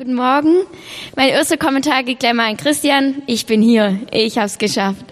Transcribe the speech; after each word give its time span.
Guten 0.00 0.14
Morgen. 0.14 0.54
Mein 1.14 1.28
erster 1.28 1.58
Kommentar 1.58 2.02
geht 2.04 2.20
gleich 2.20 2.32
mal 2.32 2.48
an 2.48 2.56
Christian. 2.56 3.20
Ich 3.26 3.44
bin 3.44 3.60
hier. 3.60 4.00
Ich 4.10 4.38
habe 4.38 4.46
es 4.46 4.56
geschafft. 4.56 5.04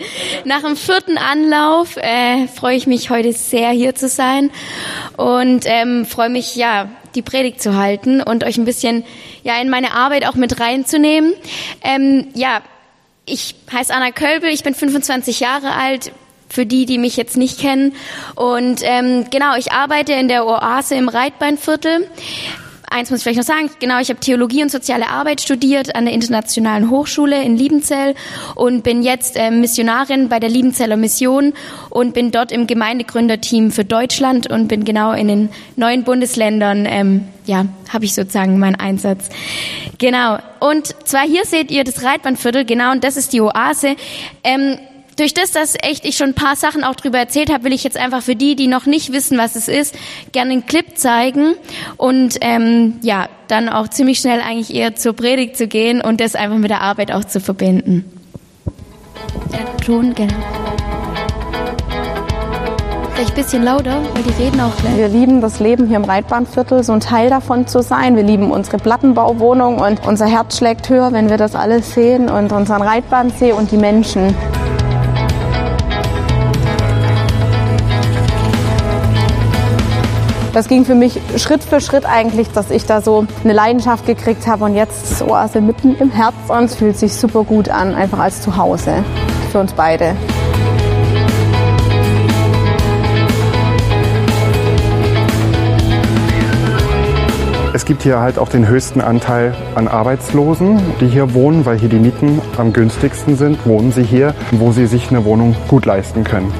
Nach 0.46 0.62
dem 0.62 0.76
vierten 0.76 1.18
Anlauf 1.18 1.98
äh, 1.98 2.48
freue 2.48 2.74
ich 2.74 2.86
mich 2.86 3.10
heute 3.10 3.34
sehr 3.34 3.68
hier 3.68 3.94
zu 3.94 4.08
sein 4.08 4.50
und 5.18 5.66
ähm, 5.66 6.06
freue 6.06 6.30
mich 6.30 6.56
ja 6.56 6.88
die 7.14 7.20
Predigt 7.20 7.60
zu 7.60 7.76
halten 7.76 8.22
und 8.22 8.44
euch 8.44 8.56
ein 8.56 8.64
bisschen 8.64 9.04
ja 9.42 9.60
in 9.60 9.68
meine 9.68 9.92
Arbeit 9.92 10.26
auch 10.26 10.36
mit 10.36 10.58
reinzunehmen. 10.58 11.34
Ähm, 11.82 12.28
ja, 12.32 12.62
ich 13.26 13.56
heiße 13.70 13.92
Anna 13.92 14.10
Kölbel. 14.10 14.48
Ich 14.48 14.62
bin 14.62 14.74
25 14.74 15.40
Jahre 15.40 15.72
alt 15.72 16.12
für 16.48 16.64
die, 16.64 16.86
die 16.86 16.96
mich 16.96 17.18
jetzt 17.18 17.36
nicht 17.36 17.60
kennen. 17.60 17.94
Und 18.36 18.80
ähm, 18.84 19.26
genau, 19.30 19.54
ich 19.54 19.70
arbeite 19.70 20.14
in 20.14 20.28
der 20.28 20.46
Oase 20.46 20.94
im 20.94 21.10
Reitbeinviertel 21.10 22.06
eins 22.90 23.10
muss 23.10 23.18
ich 23.18 23.22
vielleicht 23.24 23.38
noch 23.38 23.44
sagen, 23.44 23.70
genau, 23.80 24.00
ich 24.00 24.08
habe 24.10 24.20
Theologie 24.20 24.62
und 24.62 24.70
soziale 24.70 25.08
Arbeit 25.08 25.40
studiert 25.40 25.94
an 25.94 26.04
der 26.04 26.14
Internationalen 26.14 26.90
Hochschule 26.90 27.42
in 27.42 27.56
Liebenzell 27.56 28.14
und 28.54 28.82
bin 28.82 29.02
jetzt 29.02 29.36
äh, 29.36 29.50
Missionarin 29.50 30.28
bei 30.28 30.40
der 30.40 30.50
Liebenzeller 30.50 30.96
Mission 30.96 31.52
und 31.90 32.14
bin 32.14 32.30
dort 32.30 32.52
im 32.52 32.66
Gemeindegründerteam 32.66 33.70
für 33.70 33.84
Deutschland 33.84 34.50
und 34.50 34.68
bin 34.68 34.84
genau 34.84 35.12
in 35.12 35.28
den 35.28 35.48
neuen 35.76 36.04
Bundesländern, 36.04 36.86
ähm, 36.88 37.24
ja, 37.46 37.66
habe 37.92 38.04
ich 38.04 38.14
sozusagen 38.14 38.58
meinen 38.58 38.76
Einsatz. 38.76 39.28
Genau. 39.98 40.38
Und 40.60 40.94
zwar 41.06 41.26
hier 41.26 41.44
seht 41.44 41.70
ihr 41.70 41.84
das 41.84 42.02
Reitbandviertel, 42.02 42.64
genau, 42.64 42.92
und 42.92 43.04
das 43.04 43.16
ist 43.16 43.32
die 43.32 43.40
Oase. 43.40 43.96
Ähm, 44.44 44.78
durch 45.18 45.34
das, 45.34 45.50
dass 45.50 45.74
echt 45.82 46.04
ich 46.04 46.16
schon 46.16 46.30
ein 46.30 46.34
paar 46.34 46.56
Sachen 46.56 46.84
auch 46.84 46.94
drüber 46.94 47.18
erzählt 47.18 47.52
habe, 47.52 47.64
will 47.64 47.72
ich 47.72 47.84
jetzt 47.84 47.96
einfach 47.96 48.22
für 48.22 48.36
die, 48.36 48.56
die 48.56 48.68
noch 48.68 48.86
nicht 48.86 49.12
wissen, 49.12 49.36
was 49.36 49.56
es 49.56 49.68
ist, 49.68 49.96
gerne 50.32 50.52
einen 50.52 50.66
Clip 50.66 50.96
zeigen 50.96 51.54
und 51.96 52.38
ähm, 52.40 52.98
ja, 53.02 53.28
dann 53.48 53.68
auch 53.68 53.88
ziemlich 53.88 54.18
schnell 54.18 54.40
eigentlich 54.40 54.74
eher 54.74 54.94
zur 54.94 55.14
Predigt 55.14 55.56
zu 55.56 55.66
gehen 55.66 56.00
und 56.00 56.20
das 56.20 56.34
einfach 56.34 56.58
mit 56.58 56.70
der 56.70 56.82
Arbeit 56.82 57.12
auch 57.12 57.24
zu 57.24 57.40
verbinden. 57.40 58.04
Der 59.52 59.76
Ton, 59.84 60.14
genau. 60.14 60.34
Vielleicht 63.14 63.30
ein 63.30 63.42
bisschen 63.42 63.64
lauter, 63.64 64.00
weil 64.14 64.22
die 64.22 64.42
reden 64.44 64.60
auch 64.60 64.76
gleich. 64.76 64.96
Wir 64.96 65.08
lieben 65.08 65.40
das 65.40 65.58
Leben 65.58 65.88
hier 65.88 65.96
im 65.96 66.04
Reitbahnviertel, 66.04 66.84
so 66.84 66.92
ein 66.92 67.00
Teil 67.00 67.30
davon 67.30 67.66
zu 67.66 67.82
sein. 67.82 68.14
Wir 68.14 68.22
lieben 68.22 68.52
unsere 68.52 68.76
Plattenbauwohnung 68.76 69.80
und 69.80 70.06
unser 70.06 70.26
Herz 70.26 70.58
schlägt 70.58 70.88
höher, 70.88 71.12
wenn 71.12 71.28
wir 71.28 71.36
das 71.36 71.56
alles 71.56 71.94
sehen 71.94 72.28
und 72.28 72.52
unseren 72.52 72.82
Reitbahnsee 72.82 73.50
und 73.50 73.72
die 73.72 73.76
Menschen. 73.76 74.36
Das 80.58 80.66
ging 80.66 80.84
für 80.84 80.96
mich 80.96 81.20
Schritt 81.36 81.62
für 81.62 81.80
Schritt 81.80 82.04
eigentlich, 82.04 82.50
dass 82.50 82.72
ich 82.72 82.84
da 82.84 83.00
so 83.00 83.28
eine 83.44 83.52
Leidenschaft 83.52 84.06
gekriegt 84.06 84.48
habe 84.48 84.64
und 84.64 84.74
jetzt 84.74 85.12
ist 85.12 85.22
Oase 85.22 85.60
mitten 85.60 85.94
im 85.94 86.10
Herz 86.10 86.34
und 86.48 86.64
es 86.64 86.74
fühlt 86.74 86.96
sich 86.96 87.12
super 87.12 87.44
gut 87.44 87.68
an, 87.68 87.94
einfach 87.94 88.18
als 88.18 88.42
Zuhause 88.42 89.04
für 89.52 89.60
uns 89.60 89.72
beide. 89.72 90.16
Es 97.72 97.84
gibt 97.84 98.02
hier 98.02 98.18
halt 98.18 98.36
auch 98.36 98.48
den 98.48 98.66
höchsten 98.66 99.00
Anteil 99.00 99.54
an 99.76 99.86
Arbeitslosen, 99.86 100.80
die 101.00 101.06
hier 101.06 101.34
wohnen, 101.34 101.66
weil 101.66 101.78
hier 101.78 101.88
die 101.88 102.00
Mieten 102.00 102.42
am 102.56 102.72
günstigsten 102.72 103.36
sind, 103.36 103.64
wohnen 103.64 103.92
sie 103.92 104.02
hier, 104.02 104.34
wo 104.50 104.72
sie 104.72 104.86
sich 104.86 105.10
eine 105.10 105.24
Wohnung 105.24 105.54
gut 105.68 105.86
leisten 105.86 106.24
können. 106.24 106.52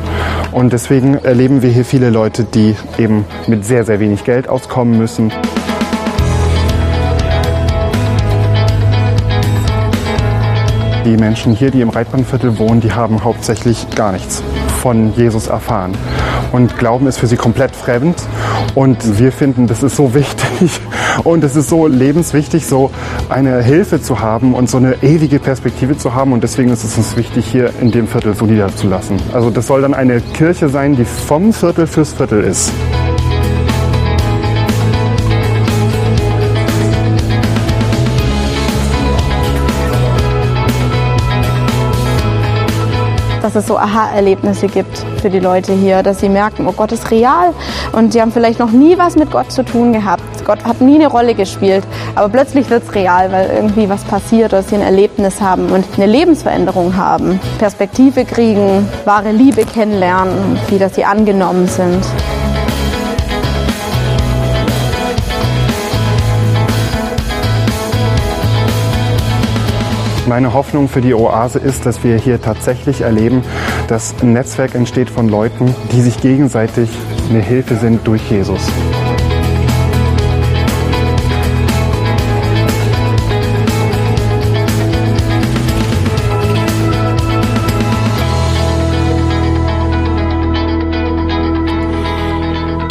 Und 0.59 0.73
deswegen 0.73 1.15
erleben 1.15 1.63
wir 1.63 1.71
hier 1.71 1.85
viele 1.85 2.11
Leute, 2.11 2.43
die 2.43 2.75
eben 2.99 3.25
mit 3.47 3.65
sehr, 3.65 3.85
sehr 3.85 4.01
wenig 4.01 4.25
Geld 4.25 4.49
auskommen 4.49 4.99
müssen. 4.99 5.33
Die 11.05 11.17
Menschen 11.17 11.55
hier, 11.55 11.71
die 11.71 11.81
im 11.81 11.91
Reitbahnviertel 11.91 12.59
wohnen, 12.59 12.81
die 12.81 12.91
haben 12.91 13.23
hauptsächlich 13.23 13.89
gar 13.95 14.11
nichts 14.11 14.43
von 14.83 15.15
Jesus 15.15 15.47
erfahren. 15.47 15.97
Und 16.51 16.77
Glauben 16.77 17.07
ist 17.07 17.21
für 17.21 17.29
sie 17.29 17.37
komplett 17.37 17.77
fremd. 17.77 18.21
Und 18.75 19.21
wir 19.21 19.31
finden, 19.31 19.69
das 19.69 19.85
ist 19.85 19.95
so 19.95 20.13
wichtig 20.13 20.81
und 21.25 21.45
es 21.45 21.57
ist 21.57 21.69
so 21.69 21.87
lebenswichtig, 21.87 22.67
so 22.67 22.91
eine 23.29 23.63
Hilfe 23.63 24.01
zu 24.01 24.21
haben 24.21 24.55
und 24.55 24.71
so 24.71 24.79
eine 24.79 25.03
ewige 25.03 25.39
Perspektive 25.39 25.97
zu 25.97 26.15
haben. 26.15 26.33
Und 26.33 26.43
deswegen 26.43 26.71
ist 26.71 26.85
es 26.85 26.97
uns 26.97 27.17
wichtig, 27.17 27.47
hier 27.47 27.71
in 27.81 27.91
dem 27.91 28.07
Viertel 28.07 28.35
so 28.35 28.47
niederzulassen. 28.47 29.19
Also 29.33 29.51
das 29.51 29.67
soll 29.67 29.83
dann 29.83 29.95
eine 29.95 30.21
Kirche 30.21 30.69
sein, 30.69 30.97
die 30.97 31.05
vom 31.05 31.53
Viertel 31.53 31.87
fürs 31.87 32.13
Viertel 32.13 32.45
ist. 32.45 32.73
dass 43.41 43.63
es 43.63 43.67
so 43.67 43.79
Aha-Erlebnisse 43.79 44.67
gibt 44.67 45.07
für 45.23 45.31
die 45.31 45.39
Leute 45.39 45.73
hier, 45.73 46.03
dass 46.03 46.21
sie 46.21 46.29
merken, 46.29 46.67
oh 46.67 46.73
Gott 46.73 46.93
ist 46.93 47.11
real 47.11 47.55
und 47.93 48.13
sie 48.13 48.21
haben 48.21 48.31
vielleicht 48.31 48.59
noch 48.59 48.73
nie 48.73 48.99
was 48.99 49.17
mit 49.17 49.31
Gott 49.31 49.51
zu 49.51 49.65
tun 49.65 49.95
gehabt. 49.95 50.23
Gott 50.49 50.65
hat 50.65 50.81
nie 50.81 50.95
eine 50.95 51.09
Rolle 51.09 51.35
gespielt, 51.35 51.85
aber 52.15 52.31
plötzlich 52.31 52.71
wird 52.71 52.83
es 52.83 52.95
real, 52.95 53.31
weil 53.31 53.51
irgendwie 53.51 53.91
was 53.91 54.03
passiert 54.05 54.55
oder 54.55 54.63
sie 54.63 54.77
ein 54.77 54.81
Erlebnis 54.81 55.43
haben 55.43 55.67
und 55.69 55.85
eine 55.95 56.07
Lebensveränderung 56.07 56.97
haben, 56.97 57.39
Perspektive 57.59 58.25
kriegen, 58.25 58.89
wahre 59.05 59.31
Liebe 59.31 59.67
kennenlernen, 59.67 60.59
wie 60.71 60.79
dass 60.79 60.95
sie 60.95 61.05
angenommen 61.05 61.67
sind. 61.67 62.03
Meine 70.27 70.55
Hoffnung 70.55 70.89
für 70.89 71.03
die 71.03 71.13
Oase 71.13 71.59
ist, 71.59 71.85
dass 71.85 72.03
wir 72.03 72.17
hier 72.17 72.41
tatsächlich 72.41 73.03
erleben, 73.03 73.43
dass 73.89 74.15
ein 74.23 74.33
Netzwerk 74.33 74.75
entsteht 74.75 75.11
von 75.11 75.29
Leuten, 75.29 75.75
die 75.93 76.01
sich 76.01 76.23
gegenseitig 76.23 76.89
eine 77.29 77.41
Hilfe 77.41 77.77
sind 77.77 78.07
durch 78.07 78.31
Jesus. 78.31 78.63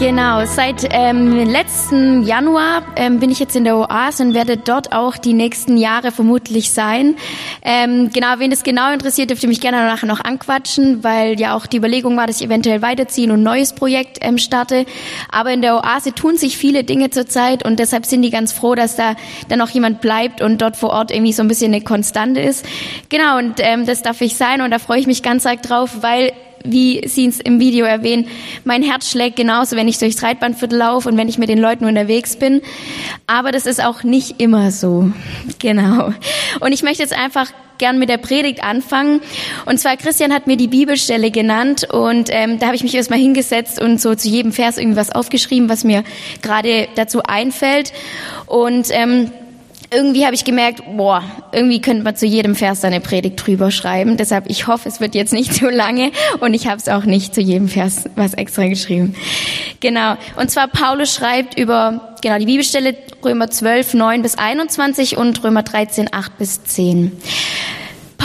Genau, 0.07 0.45
seit 0.45 0.87
ähm, 0.91 1.33
letzten 1.33 2.23
Januar 2.23 2.81
ähm, 2.95 3.19
bin 3.19 3.29
ich 3.29 3.39
jetzt 3.39 3.57
in 3.57 3.65
der 3.65 3.75
Oase 3.75 4.23
und 4.23 4.33
werde 4.33 4.55
dort 4.55 4.93
auch 4.93 5.17
die 5.17 5.33
nächsten 5.33 5.75
Jahre 5.75 6.13
vermutlich 6.13 6.71
sein. 6.71 7.17
Ähm, 7.61 8.09
genau, 8.13 8.35
wen 8.37 8.49
das 8.49 8.63
genau 8.63 8.89
interessiert, 8.93 9.31
dürft 9.31 9.43
ihr 9.43 9.49
mich 9.49 9.59
gerne 9.59 9.83
nachher 9.83 10.05
noch 10.05 10.23
anquatschen, 10.23 11.03
weil 11.03 11.37
ja 11.37 11.57
auch 11.57 11.65
die 11.65 11.75
Überlegung 11.75 12.15
war, 12.15 12.25
dass 12.25 12.39
ich 12.39 12.47
eventuell 12.47 12.81
weiterziehen 12.81 13.31
und 13.31 13.41
ein 13.41 13.43
neues 13.43 13.73
Projekt 13.73 14.19
ähm, 14.21 14.37
starte. 14.37 14.85
Aber 15.29 15.51
in 15.51 15.61
der 15.61 15.75
Oase 15.75 16.13
tun 16.13 16.37
sich 16.37 16.55
viele 16.55 16.85
Dinge 16.85 17.09
zurzeit 17.09 17.65
und 17.65 17.77
deshalb 17.77 18.05
sind 18.05 18.21
die 18.21 18.29
ganz 18.29 18.53
froh, 18.53 18.75
dass 18.75 18.95
da 18.95 19.15
dann 19.49 19.59
auch 19.59 19.69
jemand 19.71 19.99
bleibt 19.99 20.41
und 20.41 20.61
dort 20.61 20.77
vor 20.77 20.91
Ort 20.91 21.11
irgendwie 21.11 21.33
so 21.33 21.41
ein 21.41 21.49
bisschen 21.49 21.73
eine 21.73 21.83
Konstante 21.83 22.39
ist. 22.39 22.65
Genau, 23.09 23.39
und 23.39 23.55
ähm, 23.57 23.85
das 23.85 24.03
darf 24.03 24.21
ich 24.21 24.37
sein 24.37 24.61
und 24.61 24.71
da 24.71 24.79
freue 24.79 25.01
ich 25.01 25.05
mich 25.05 25.21
ganz 25.21 25.45
arg 25.45 25.61
drauf, 25.63 25.97
weil 25.99 26.31
wie 26.63 27.07
Sie 27.07 27.27
es 27.27 27.39
im 27.39 27.59
Video 27.59 27.85
erwähnen, 27.85 28.27
mein 28.63 28.83
Herz 28.83 29.09
schlägt 29.09 29.35
genauso, 29.35 29.75
wenn 29.75 29.87
ich 29.87 29.97
durchs 29.97 30.23
Reitbandviertel 30.23 30.77
laufe 30.77 31.09
und 31.09 31.17
wenn 31.17 31.29
ich 31.29 31.37
mit 31.37 31.49
den 31.49 31.59
Leuten 31.59 31.85
unterwegs 31.85 32.35
bin. 32.35 32.61
Aber 33.27 33.51
das 33.51 33.65
ist 33.65 33.83
auch 33.83 34.03
nicht 34.03 34.41
immer 34.41 34.71
so. 34.71 35.11
Genau. 35.59 36.13
Und 36.59 36.71
ich 36.71 36.83
möchte 36.83 37.03
jetzt 37.03 37.17
einfach 37.17 37.51
gern 37.77 37.99
mit 37.99 38.09
der 38.09 38.17
Predigt 38.17 38.63
anfangen. 38.63 39.21
Und 39.65 39.79
zwar 39.79 39.97
Christian 39.97 40.33
hat 40.33 40.47
mir 40.47 40.57
die 40.57 40.67
Bibelstelle 40.67 41.31
genannt 41.31 41.87
und 41.91 42.29
ähm, 42.31 42.59
da 42.59 42.67
habe 42.67 42.75
ich 42.75 42.83
mich 42.83 42.95
erstmal 42.95 43.19
hingesetzt 43.19 43.79
und 43.79 44.01
so 44.01 44.15
zu 44.15 44.27
jedem 44.27 44.51
Vers 44.51 44.77
irgendwas 44.77 45.11
aufgeschrieben, 45.11 45.69
was 45.69 45.83
mir 45.83 46.03
gerade 46.41 46.87
dazu 46.95 47.21
einfällt. 47.23 47.93
Und 48.47 48.87
ähm, 48.91 49.31
irgendwie 49.89 50.25
habe 50.25 50.35
ich 50.35 50.43
gemerkt, 50.43 50.83
boah, 50.97 51.23
irgendwie 51.51 51.79
könnte 51.79 52.03
man 52.03 52.15
zu 52.15 52.25
jedem 52.25 52.55
Vers 52.55 52.83
eine 52.83 52.99
Predigt 52.99 53.45
drüber 53.45 53.71
schreiben. 53.71 54.17
Deshalb, 54.17 54.49
ich 54.49 54.67
hoffe, 54.67 54.89
es 54.89 54.99
wird 54.99 55.15
jetzt 55.15 55.33
nicht 55.33 55.53
zu 55.55 55.69
lange 55.69 56.11
und 56.39 56.53
ich 56.53 56.67
habe 56.67 56.77
es 56.77 56.89
auch 56.89 57.05
nicht 57.05 57.33
zu 57.33 57.41
jedem 57.41 57.69
Vers 57.69 58.03
was 58.15 58.33
extra 58.33 58.67
geschrieben. 58.67 59.15
Genau. 59.79 60.15
Und 60.35 60.51
zwar 60.51 60.67
Paulus 60.67 61.13
schreibt 61.13 61.57
über 61.57 62.15
genau 62.21 62.37
die 62.37 62.45
Bibelstelle 62.45 62.95
Römer 63.23 63.49
12, 63.49 63.93
9 63.93 64.21
bis 64.21 64.37
21 64.37 65.17
und 65.17 65.43
Römer 65.43 65.63
13, 65.63 66.09
8 66.11 66.37
bis 66.37 66.63
10. 66.63 67.11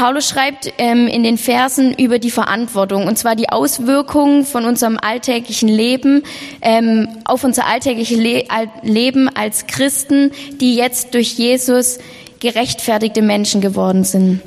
Paulus 0.03 0.29
schreibt 0.29 0.73
ähm, 0.79 1.07
in 1.07 1.23
den 1.23 1.39
Versen 1.39 1.95
über 1.95 2.19
die 2.19 2.33
Verantwortung, 2.33 3.07
und 3.07 3.17
zwar 3.17 3.37
die 3.37 3.51
Auswirkungen 3.51 4.45
von 4.45 4.65
unserem 4.65 4.99
alltäglichen 5.01 5.69
Leben 5.69 6.25
ähm, 6.61 7.07
auf 7.25 7.45
unser 7.45 7.69
alltägliches 7.69 8.19
Le 8.19 8.43
Leben 8.83 9.29
als 9.29 9.69
Christen, 9.69 10.33
die 10.61 10.75
jetzt 10.75 11.15
durch 11.15 11.35
Jesus 11.35 12.01
gerechtfertigte 12.41 13.23
Menschen 13.23 13.61
geworden 13.61 14.03
sind. 14.03 14.41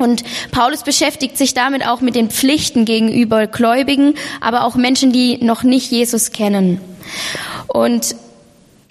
Und 0.00 0.24
Paulus 0.50 0.82
beschäftigt 0.82 1.38
sich 1.38 1.54
damit 1.54 1.86
auch 1.86 2.00
mit 2.00 2.16
den 2.16 2.28
Pflichten 2.28 2.84
gegenüber 2.84 3.46
Gläubigen, 3.46 4.14
aber 4.40 4.64
auch 4.64 4.74
Menschen, 4.74 5.12
die 5.12 5.38
noch 5.44 5.62
nicht 5.62 5.92
Jesus 5.92 6.32
kennen. 6.32 6.80
Und 7.68 8.16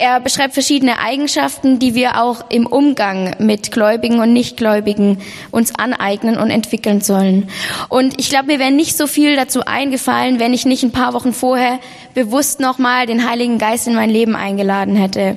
Er 0.00 0.20
beschreibt 0.20 0.54
verschiedene 0.54 1.00
Eigenschaften, 1.00 1.80
die 1.80 1.96
wir 1.96 2.22
auch 2.22 2.44
im 2.50 2.68
Umgang 2.68 3.34
mit 3.40 3.72
Gläubigen 3.72 4.20
und 4.20 4.32
Nichtgläubigen 4.32 5.20
uns 5.50 5.74
aneignen 5.74 6.36
und 6.36 6.50
entwickeln 6.50 7.00
sollen. 7.00 7.50
Und 7.88 8.16
ich 8.20 8.30
glaube, 8.30 8.46
mir 8.46 8.60
wäre 8.60 8.70
nicht 8.70 8.96
so 8.96 9.08
viel 9.08 9.34
dazu 9.34 9.64
eingefallen, 9.64 10.38
wenn 10.38 10.54
ich 10.54 10.64
nicht 10.64 10.84
ein 10.84 10.92
paar 10.92 11.14
Wochen 11.14 11.32
vorher 11.32 11.80
bewusst 12.14 12.60
nochmal 12.60 13.06
den 13.06 13.28
Heiligen 13.28 13.58
Geist 13.58 13.88
in 13.88 13.96
mein 13.96 14.08
Leben 14.08 14.36
eingeladen 14.36 14.94
hätte. 14.94 15.36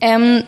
Ähm, 0.00 0.44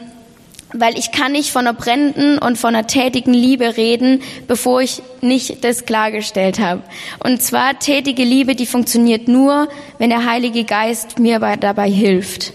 weil 0.73 0.99
ich 0.99 1.13
kann 1.13 1.33
nicht 1.33 1.53
von 1.53 1.67
einer 1.67 1.77
brennenden 1.77 2.39
und 2.39 2.57
von 2.57 2.75
einer 2.75 2.87
tätigen 2.87 3.35
Liebe 3.35 3.77
reden, 3.77 4.23
bevor 4.49 4.81
ich 4.81 5.03
nicht 5.21 5.65
das 5.65 5.85
klargestellt 5.85 6.61
habe. 6.61 6.83
Und 7.23 7.43
zwar 7.43 7.79
tätige 7.79 8.25
Liebe, 8.25 8.55
die 8.55 8.67
funktioniert 8.67 9.29
nur, 9.29 9.69
wenn 9.99 10.09
der 10.09 10.25
Heilige 10.25 10.65
Geist 10.65 11.19
mir 11.19 11.41
dabei 11.61 11.91
hilft. 11.91 12.55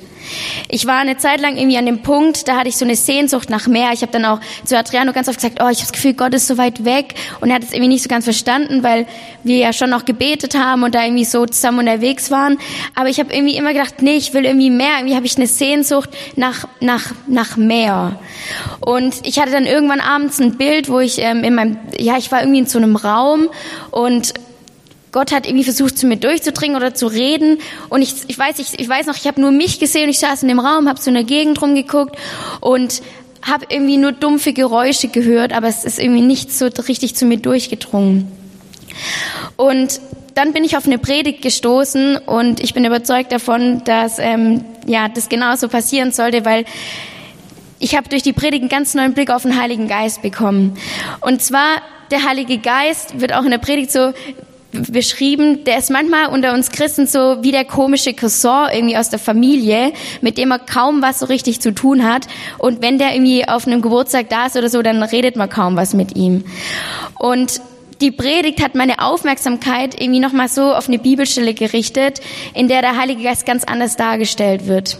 Ich 0.69 0.85
war 0.87 0.97
eine 0.97 1.17
Zeit 1.17 1.41
lang 1.41 1.57
irgendwie 1.57 1.77
an 1.77 1.85
dem 1.85 2.01
Punkt, 2.01 2.47
da 2.47 2.57
hatte 2.57 2.69
ich 2.69 2.77
so 2.77 2.85
eine 2.85 2.95
Sehnsucht 2.95 3.49
nach 3.49 3.67
mehr. 3.67 3.91
Ich 3.93 4.01
habe 4.01 4.11
dann 4.11 4.25
auch 4.25 4.39
zu 4.63 4.77
Adriano 4.77 5.13
ganz 5.13 5.27
oft 5.27 5.37
gesagt, 5.37 5.59
oh, 5.61 5.69
ich 5.69 5.79
habe 5.79 5.87
das 5.87 5.91
Gefühl, 5.91 6.13
Gott 6.13 6.33
ist 6.33 6.47
so 6.47 6.57
weit 6.57 6.85
weg. 6.85 7.15
Und 7.39 7.49
er 7.49 7.55
hat 7.55 7.63
es 7.63 7.71
irgendwie 7.71 7.89
nicht 7.89 8.03
so 8.03 8.09
ganz 8.09 8.25
verstanden, 8.25 8.83
weil 8.83 9.05
wir 9.43 9.57
ja 9.57 9.73
schon 9.73 9.89
noch 9.89 10.05
gebetet 10.05 10.55
haben 10.55 10.83
und 10.83 10.95
da 10.95 11.03
irgendwie 11.03 11.25
so 11.25 11.45
zusammen 11.45 11.79
unterwegs 11.79 12.31
waren. 12.31 12.57
Aber 12.95 13.09
ich 13.09 13.19
habe 13.19 13.33
irgendwie 13.33 13.55
immer 13.55 13.73
gedacht, 13.73 14.01
nee, 14.01 14.15
ich 14.15 14.33
will 14.33 14.45
irgendwie 14.45 14.69
mehr. 14.69 14.97
Irgendwie 14.97 15.15
habe 15.15 15.25
ich 15.25 15.37
eine 15.37 15.47
Sehnsucht 15.47 16.09
nach, 16.35 16.67
nach, 16.79 17.11
nach 17.27 17.57
mehr. 17.57 18.19
Und 18.79 19.15
ich 19.23 19.39
hatte 19.39 19.51
dann 19.51 19.65
irgendwann 19.65 19.99
abends 19.99 20.39
ein 20.39 20.57
Bild, 20.57 20.89
wo 20.89 20.99
ich 20.99 21.19
ähm, 21.19 21.43
in 21.43 21.55
meinem, 21.55 21.77
ja, 21.97 22.17
ich 22.17 22.31
war 22.31 22.41
irgendwie 22.41 22.59
in 22.59 22.67
so 22.67 22.77
einem 22.77 22.95
Raum 22.95 23.49
und 23.91 24.33
Gott 25.11 25.31
hat 25.31 25.45
irgendwie 25.45 25.65
versucht, 25.65 25.97
zu 25.97 26.07
mir 26.07 26.17
durchzudringen 26.17 26.77
oder 26.77 26.93
zu 26.93 27.07
reden. 27.07 27.59
Und 27.89 28.01
ich, 28.01 28.13
ich 28.27 28.37
weiß, 28.37 28.59
ich, 28.59 28.79
ich 28.79 28.87
weiß 28.87 29.07
noch, 29.07 29.15
ich 29.15 29.27
habe 29.27 29.41
nur 29.41 29.51
mich 29.51 29.79
gesehen. 29.79 30.09
Ich 30.09 30.19
saß 30.19 30.43
in 30.43 30.47
dem 30.47 30.59
Raum, 30.59 30.87
habe 30.87 30.99
in 31.05 31.13
der 31.13 31.23
Gegend 31.23 31.61
rumgeguckt 31.61 32.15
und 32.61 33.01
habe 33.41 33.65
irgendwie 33.69 33.97
nur 33.97 34.11
dumpfe 34.11 34.53
Geräusche 34.53 35.07
gehört, 35.07 35.51
aber 35.51 35.67
es 35.67 35.83
ist 35.83 35.99
irgendwie 35.99 36.21
nicht 36.21 36.53
so 36.53 36.67
richtig 36.67 37.15
zu 37.15 37.25
mir 37.25 37.37
durchgedrungen. 37.37 38.31
Und 39.57 39.99
dann 40.35 40.53
bin 40.53 40.63
ich 40.63 40.77
auf 40.77 40.85
eine 40.85 40.97
Predigt 40.97 41.41
gestoßen 41.41 42.17
und 42.17 42.59
ich 42.61 42.73
bin 42.73 42.85
überzeugt 42.85 43.31
davon, 43.31 43.83
dass 43.83 44.19
ähm, 44.19 44.63
ja 44.85 45.09
das 45.09 45.27
genauso 45.27 45.67
passieren 45.67 46.11
sollte, 46.11 46.45
weil 46.45 46.65
ich 47.79 47.95
habe 47.95 48.07
durch 48.09 48.21
die 48.21 48.31
Predigt 48.31 48.61
einen 48.61 48.69
ganz 48.69 48.93
neuen 48.93 49.13
Blick 49.13 49.31
auf 49.31 49.41
den 49.41 49.59
Heiligen 49.59 49.87
Geist 49.87 50.21
bekommen. 50.21 50.77
Und 51.19 51.41
zwar 51.41 51.81
der 52.11 52.25
Heilige 52.25 52.59
Geist 52.59 53.19
wird 53.19 53.33
auch 53.33 53.43
in 53.43 53.51
der 53.51 53.57
Predigt 53.57 53.91
so 53.91 54.13
beschrieben, 54.71 55.63
der 55.65 55.77
ist 55.77 55.89
manchmal 55.89 56.27
unter 56.27 56.53
uns 56.53 56.71
Christen 56.71 57.07
so 57.07 57.37
wie 57.41 57.51
der 57.51 57.65
komische 57.65 58.13
Cousin 58.13 58.69
irgendwie 58.73 58.97
aus 58.97 59.09
der 59.09 59.19
Familie, 59.19 59.93
mit 60.21 60.37
dem 60.37 60.49
man 60.49 60.65
kaum 60.65 61.01
was 61.01 61.19
so 61.19 61.25
richtig 61.25 61.61
zu 61.61 61.73
tun 61.73 62.03
hat. 62.03 62.27
Und 62.57 62.81
wenn 62.81 62.97
der 62.97 63.13
irgendwie 63.13 63.47
auf 63.47 63.67
einem 63.67 63.81
Geburtstag 63.81 64.29
da 64.29 64.47
ist 64.47 64.55
oder 64.55 64.69
so, 64.69 64.81
dann 64.81 65.01
redet 65.03 65.35
man 65.35 65.49
kaum 65.49 65.75
was 65.75 65.93
mit 65.93 66.15
ihm. 66.15 66.43
Und 67.19 67.61
die 68.01 68.11
Predigt 68.11 68.63
hat 68.63 68.73
meine 68.73 68.99
Aufmerksamkeit 68.99 70.01
irgendwie 70.01 70.19
nochmal 70.19 70.47
so 70.47 70.73
auf 70.73 70.87
eine 70.87 70.97
Bibelstelle 70.97 71.53
gerichtet, 71.53 72.19
in 72.55 72.67
der 72.67 72.81
der 72.81 72.97
Heilige 72.97 73.21
Geist 73.21 73.45
ganz 73.45 73.63
anders 73.63 73.95
dargestellt 73.95 74.65
wird. 74.65 74.97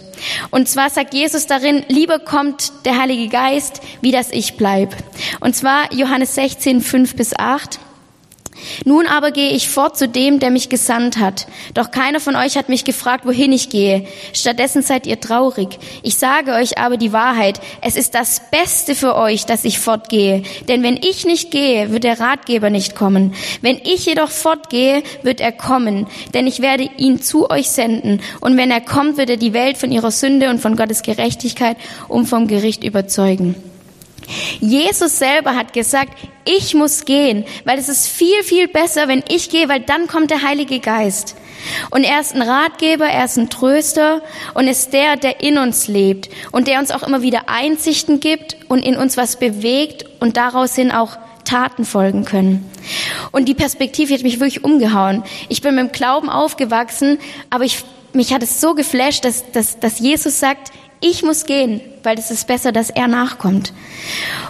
Und 0.52 0.68
zwar 0.68 0.88
sagt 0.88 1.12
Jesus 1.12 1.48
darin, 1.48 1.84
lieber 1.88 2.20
kommt 2.20 2.72
der 2.84 3.00
Heilige 3.00 3.28
Geist, 3.28 3.82
wie 4.02 4.12
das 4.12 4.30
Ich 4.30 4.56
bleib. 4.56 4.94
Und 5.40 5.56
zwar 5.56 5.92
Johannes 5.92 6.36
16, 6.36 6.80
5 6.80 7.16
bis 7.16 7.36
8. 7.36 7.80
Nun 8.84 9.06
aber 9.06 9.30
gehe 9.30 9.50
ich 9.50 9.68
fort 9.68 9.96
zu 9.96 10.08
dem, 10.08 10.38
der 10.38 10.50
mich 10.50 10.68
gesandt 10.68 11.18
hat. 11.18 11.46
Doch 11.74 11.90
keiner 11.90 12.20
von 12.20 12.36
euch 12.36 12.56
hat 12.56 12.68
mich 12.68 12.84
gefragt, 12.84 13.26
wohin 13.26 13.52
ich 13.52 13.68
gehe. 13.68 14.06
Stattdessen 14.32 14.82
seid 14.82 15.06
ihr 15.06 15.20
traurig. 15.20 15.78
Ich 16.02 16.16
sage 16.16 16.52
euch 16.52 16.78
aber 16.78 16.96
die 16.96 17.12
Wahrheit. 17.12 17.60
Es 17.80 17.96
ist 17.96 18.14
das 18.14 18.42
Beste 18.50 18.94
für 18.94 19.16
euch, 19.16 19.46
dass 19.46 19.64
ich 19.64 19.78
fortgehe. 19.78 20.42
Denn 20.68 20.82
wenn 20.82 20.96
ich 20.96 21.24
nicht 21.24 21.50
gehe, 21.50 21.90
wird 21.90 22.04
der 22.04 22.20
Ratgeber 22.20 22.70
nicht 22.70 22.94
kommen. 22.94 23.34
Wenn 23.60 23.76
ich 23.76 24.06
jedoch 24.06 24.30
fortgehe, 24.30 25.02
wird 25.22 25.40
er 25.40 25.52
kommen. 25.52 26.06
Denn 26.34 26.46
ich 26.46 26.60
werde 26.60 26.88
ihn 26.96 27.22
zu 27.22 27.50
euch 27.50 27.70
senden. 27.70 28.20
Und 28.40 28.56
wenn 28.56 28.70
er 28.70 28.80
kommt, 28.80 29.16
wird 29.16 29.30
er 29.30 29.36
die 29.36 29.52
Welt 29.52 29.78
von 29.78 29.92
ihrer 29.92 30.10
Sünde 30.10 30.50
und 30.50 30.60
von 30.60 30.76
Gottes 30.76 31.02
Gerechtigkeit 31.02 31.76
um 32.08 32.26
vom 32.26 32.46
Gericht 32.46 32.84
überzeugen. 32.84 33.71
Jesus 34.60 35.18
selber 35.18 35.54
hat 35.54 35.72
gesagt, 35.72 36.12
ich 36.44 36.74
muss 36.74 37.04
gehen, 37.04 37.44
weil 37.64 37.78
es 37.78 37.88
ist 37.88 38.08
viel, 38.08 38.42
viel 38.42 38.68
besser, 38.68 39.08
wenn 39.08 39.22
ich 39.28 39.48
gehe, 39.50 39.68
weil 39.68 39.80
dann 39.80 40.06
kommt 40.06 40.30
der 40.30 40.42
Heilige 40.42 40.80
Geist. 40.80 41.36
Und 41.90 42.04
er 42.04 42.20
ist 42.20 42.34
ein 42.34 42.42
Ratgeber, 42.42 43.06
er 43.06 43.24
ist 43.24 43.38
ein 43.38 43.50
Tröster 43.50 44.22
und 44.54 44.66
ist 44.66 44.92
der, 44.92 45.16
der 45.16 45.40
in 45.42 45.58
uns 45.58 45.88
lebt 45.88 46.28
und 46.50 46.66
der 46.66 46.80
uns 46.80 46.90
auch 46.90 47.02
immer 47.02 47.22
wieder 47.22 47.48
Einsichten 47.48 48.20
gibt 48.20 48.56
und 48.68 48.80
in 48.84 48.96
uns 48.96 49.16
was 49.16 49.38
bewegt 49.38 50.04
und 50.20 50.36
daraus 50.36 50.74
hin 50.74 50.90
auch 50.90 51.16
Taten 51.44 51.84
folgen 51.84 52.24
können. 52.24 52.68
Und 53.30 53.48
die 53.48 53.54
Perspektive 53.54 54.14
hat 54.14 54.22
mich 54.22 54.40
wirklich 54.40 54.64
umgehauen. 54.64 55.22
Ich 55.48 55.62
bin 55.62 55.74
mit 55.74 55.84
dem 55.84 55.92
Glauben 55.92 56.30
aufgewachsen, 56.30 57.18
aber 57.50 57.64
ich, 57.64 57.84
mich 58.12 58.32
hat 58.32 58.42
es 58.42 58.60
so 58.60 58.74
geflasht, 58.74 59.24
dass, 59.24 59.50
dass, 59.52 59.78
dass 59.78 59.98
Jesus 59.98 60.40
sagt, 60.40 60.72
ich 61.02 61.22
muss 61.22 61.44
gehen, 61.44 61.82
weil 62.02 62.18
es 62.18 62.30
ist 62.30 62.46
besser, 62.46 62.72
dass 62.72 62.88
er 62.88 63.08
nachkommt. 63.08 63.74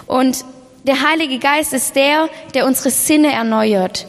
Und 0.07 0.45
der 0.83 1.01
Heilige 1.01 1.39
Geist 1.39 1.73
ist 1.73 1.95
der, 1.95 2.29
der 2.53 2.65
unsere 2.65 2.91
Sinne 2.91 3.31
erneuert. 3.31 4.05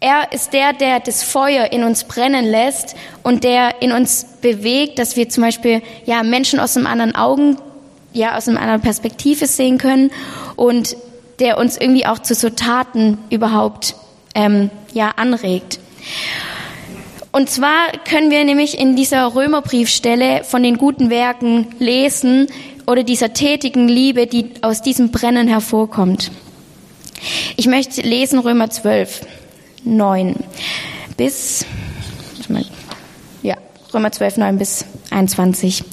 Er 0.00 0.32
ist 0.32 0.52
der, 0.52 0.72
der 0.72 1.00
das 1.00 1.24
Feuer 1.24 1.72
in 1.72 1.82
uns 1.82 2.04
brennen 2.04 2.44
lässt 2.44 2.94
und 3.24 3.42
der 3.42 3.82
in 3.82 3.90
uns 3.90 4.26
bewegt, 4.40 4.98
dass 4.98 5.16
wir 5.16 5.28
zum 5.28 5.42
Beispiel 5.42 5.82
ja 6.06 6.22
Menschen 6.22 6.60
aus 6.60 6.76
einem 6.76 6.86
anderen 6.86 7.16
Augen, 7.16 7.56
ja 8.12 8.36
aus 8.36 8.48
einer 8.48 8.60
anderen 8.60 8.80
Perspektive 8.80 9.46
sehen 9.46 9.78
können 9.78 10.10
und 10.54 10.96
der 11.40 11.58
uns 11.58 11.76
irgendwie 11.76 12.06
auch 12.06 12.20
zu 12.20 12.34
so 12.34 12.50
Taten 12.50 13.18
überhaupt 13.30 13.96
ähm, 14.34 14.70
ja 14.92 15.12
anregt. 15.16 15.80
Und 17.30 17.50
zwar 17.50 17.92
können 18.08 18.30
wir 18.30 18.44
nämlich 18.44 18.78
in 18.78 18.96
dieser 18.96 19.34
Römerbriefstelle 19.34 20.44
von 20.44 20.62
den 20.62 20.78
guten 20.78 21.10
Werken 21.10 21.68
lesen 21.78 22.46
oder 22.86 23.02
dieser 23.02 23.34
tätigen 23.34 23.86
Liebe, 23.86 24.26
die 24.26 24.50
aus 24.62 24.80
diesem 24.80 25.10
Brennen 25.10 25.46
hervorkommt. 25.46 26.30
Ich 27.56 27.66
möchte 27.66 28.00
lesen 28.00 28.38
Römer 28.38 28.70
12, 28.70 29.20
9 29.84 30.36
bis, 31.16 31.66
ja, 33.42 33.56
Römer 33.92 34.12
12, 34.12 34.36
9 34.38 34.58
bis 34.58 34.84
21. 35.10 35.84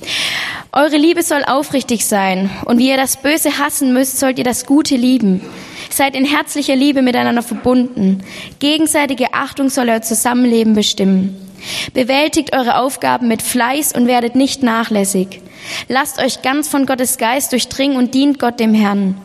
Eure 0.71 0.97
Liebe 0.97 1.23
soll 1.23 1.43
aufrichtig 1.45 2.05
sein 2.05 2.49
und 2.65 2.77
wie 2.77 2.89
ihr 2.89 2.97
das 2.97 3.17
Böse 3.17 3.57
hassen 3.57 3.93
müsst, 3.93 4.19
sollt 4.19 4.37
ihr 4.37 4.43
das 4.43 4.65
Gute 4.65 4.95
lieben. 4.95 5.41
Seid 5.95 6.13
in 6.13 6.25
herzlicher 6.25 6.75
Liebe 6.75 7.01
miteinander 7.01 7.41
verbunden. 7.41 8.21
Gegenseitige 8.59 9.33
Achtung 9.33 9.69
soll 9.69 9.87
euer 9.87 10.01
Zusammenleben 10.01 10.73
bestimmen. 10.73 11.37
Bewältigt 11.93 12.53
eure 12.53 12.79
Aufgaben 12.79 13.29
mit 13.29 13.41
Fleiß 13.41 13.93
und 13.93 14.05
werdet 14.05 14.35
nicht 14.35 14.61
nachlässig. 14.61 15.39
Lasst 15.87 16.21
euch 16.21 16.41
ganz 16.41 16.67
von 16.67 16.85
Gottes 16.85 17.17
Geist 17.17 17.53
durchdringen 17.53 17.95
und 17.95 18.13
dient 18.13 18.39
Gott 18.39 18.59
dem 18.59 18.73
Herrn. 18.73 19.15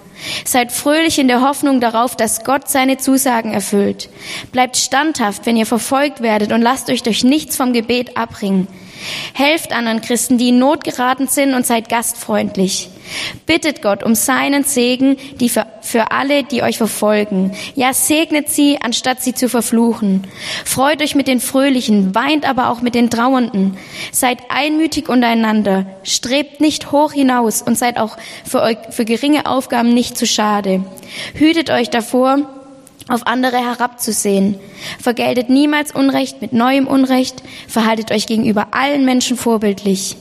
Seid 0.44 0.70
fröhlich 0.70 1.18
in 1.18 1.26
der 1.26 1.40
Hoffnung 1.40 1.80
darauf, 1.80 2.14
dass 2.14 2.44
Gott 2.44 2.68
seine 2.68 2.98
Zusagen 2.98 3.52
erfüllt. 3.52 4.08
Bleibt 4.52 4.76
standhaft, 4.76 5.46
wenn 5.46 5.56
ihr 5.56 5.66
verfolgt 5.66 6.20
werdet 6.20 6.52
und 6.52 6.62
lasst 6.62 6.88
euch 6.88 7.02
durch 7.02 7.24
nichts 7.24 7.56
vom 7.56 7.72
Gebet 7.72 8.16
abbringen. 8.16 8.68
Helft 9.34 9.72
anderen 9.72 10.00
Christen, 10.00 10.38
die 10.38 10.50
in 10.50 10.58
Not 10.58 10.84
geraten 10.84 11.28
sind 11.28 11.54
und 11.54 11.66
seid 11.66 11.88
gastfreundlich. 11.88 12.90
Bittet 13.46 13.82
Gott 13.82 14.02
um 14.02 14.14
seinen 14.14 14.64
Segen, 14.64 15.16
die 15.40 15.48
für, 15.48 15.66
für 15.80 16.12
alle, 16.12 16.44
die 16.44 16.62
euch 16.62 16.78
verfolgen. 16.78 17.52
Ja, 17.74 17.92
segnet 17.92 18.48
sie, 18.48 18.78
anstatt 18.80 19.22
sie 19.22 19.34
zu 19.34 19.48
verfluchen. 19.48 20.26
Freut 20.64 21.02
euch 21.02 21.14
mit 21.14 21.26
den 21.26 21.40
Fröhlichen, 21.40 22.14
weint 22.14 22.48
aber 22.48 22.70
auch 22.70 22.82
mit 22.82 22.94
den 22.94 23.10
Trauernden. 23.10 23.76
Seid 24.12 24.38
einmütig 24.48 25.08
untereinander, 25.08 25.86
strebt 26.04 26.60
nicht 26.60 26.92
hoch 26.92 27.12
hinaus 27.12 27.62
und 27.62 27.76
seid 27.76 27.98
auch 27.98 28.16
für, 28.44 28.62
euch, 28.62 28.78
für 28.90 29.04
geringe 29.04 29.46
Aufgaben 29.46 29.92
nicht 29.92 30.16
zu 30.16 30.26
schade. 30.26 30.84
Hütet 31.34 31.70
euch 31.70 31.90
davor, 31.90 32.59
auf 33.10 33.26
andere 33.26 33.58
herabzusehen. 33.58 34.56
Vergeltet 35.00 35.50
niemals 35.50 35.94
Unrecht 35.94 36.40
mit 36.40 36.52
neuem 36.52 36.86
Unrecht, 36.86 37.42
verhaltet 37.68 38.12
euch 38.12 38.26
gegenüber 38.26 38.68
allen 38.72 39.04
Menschen 39.04 39.36
vorbildlich. 39.36 40.16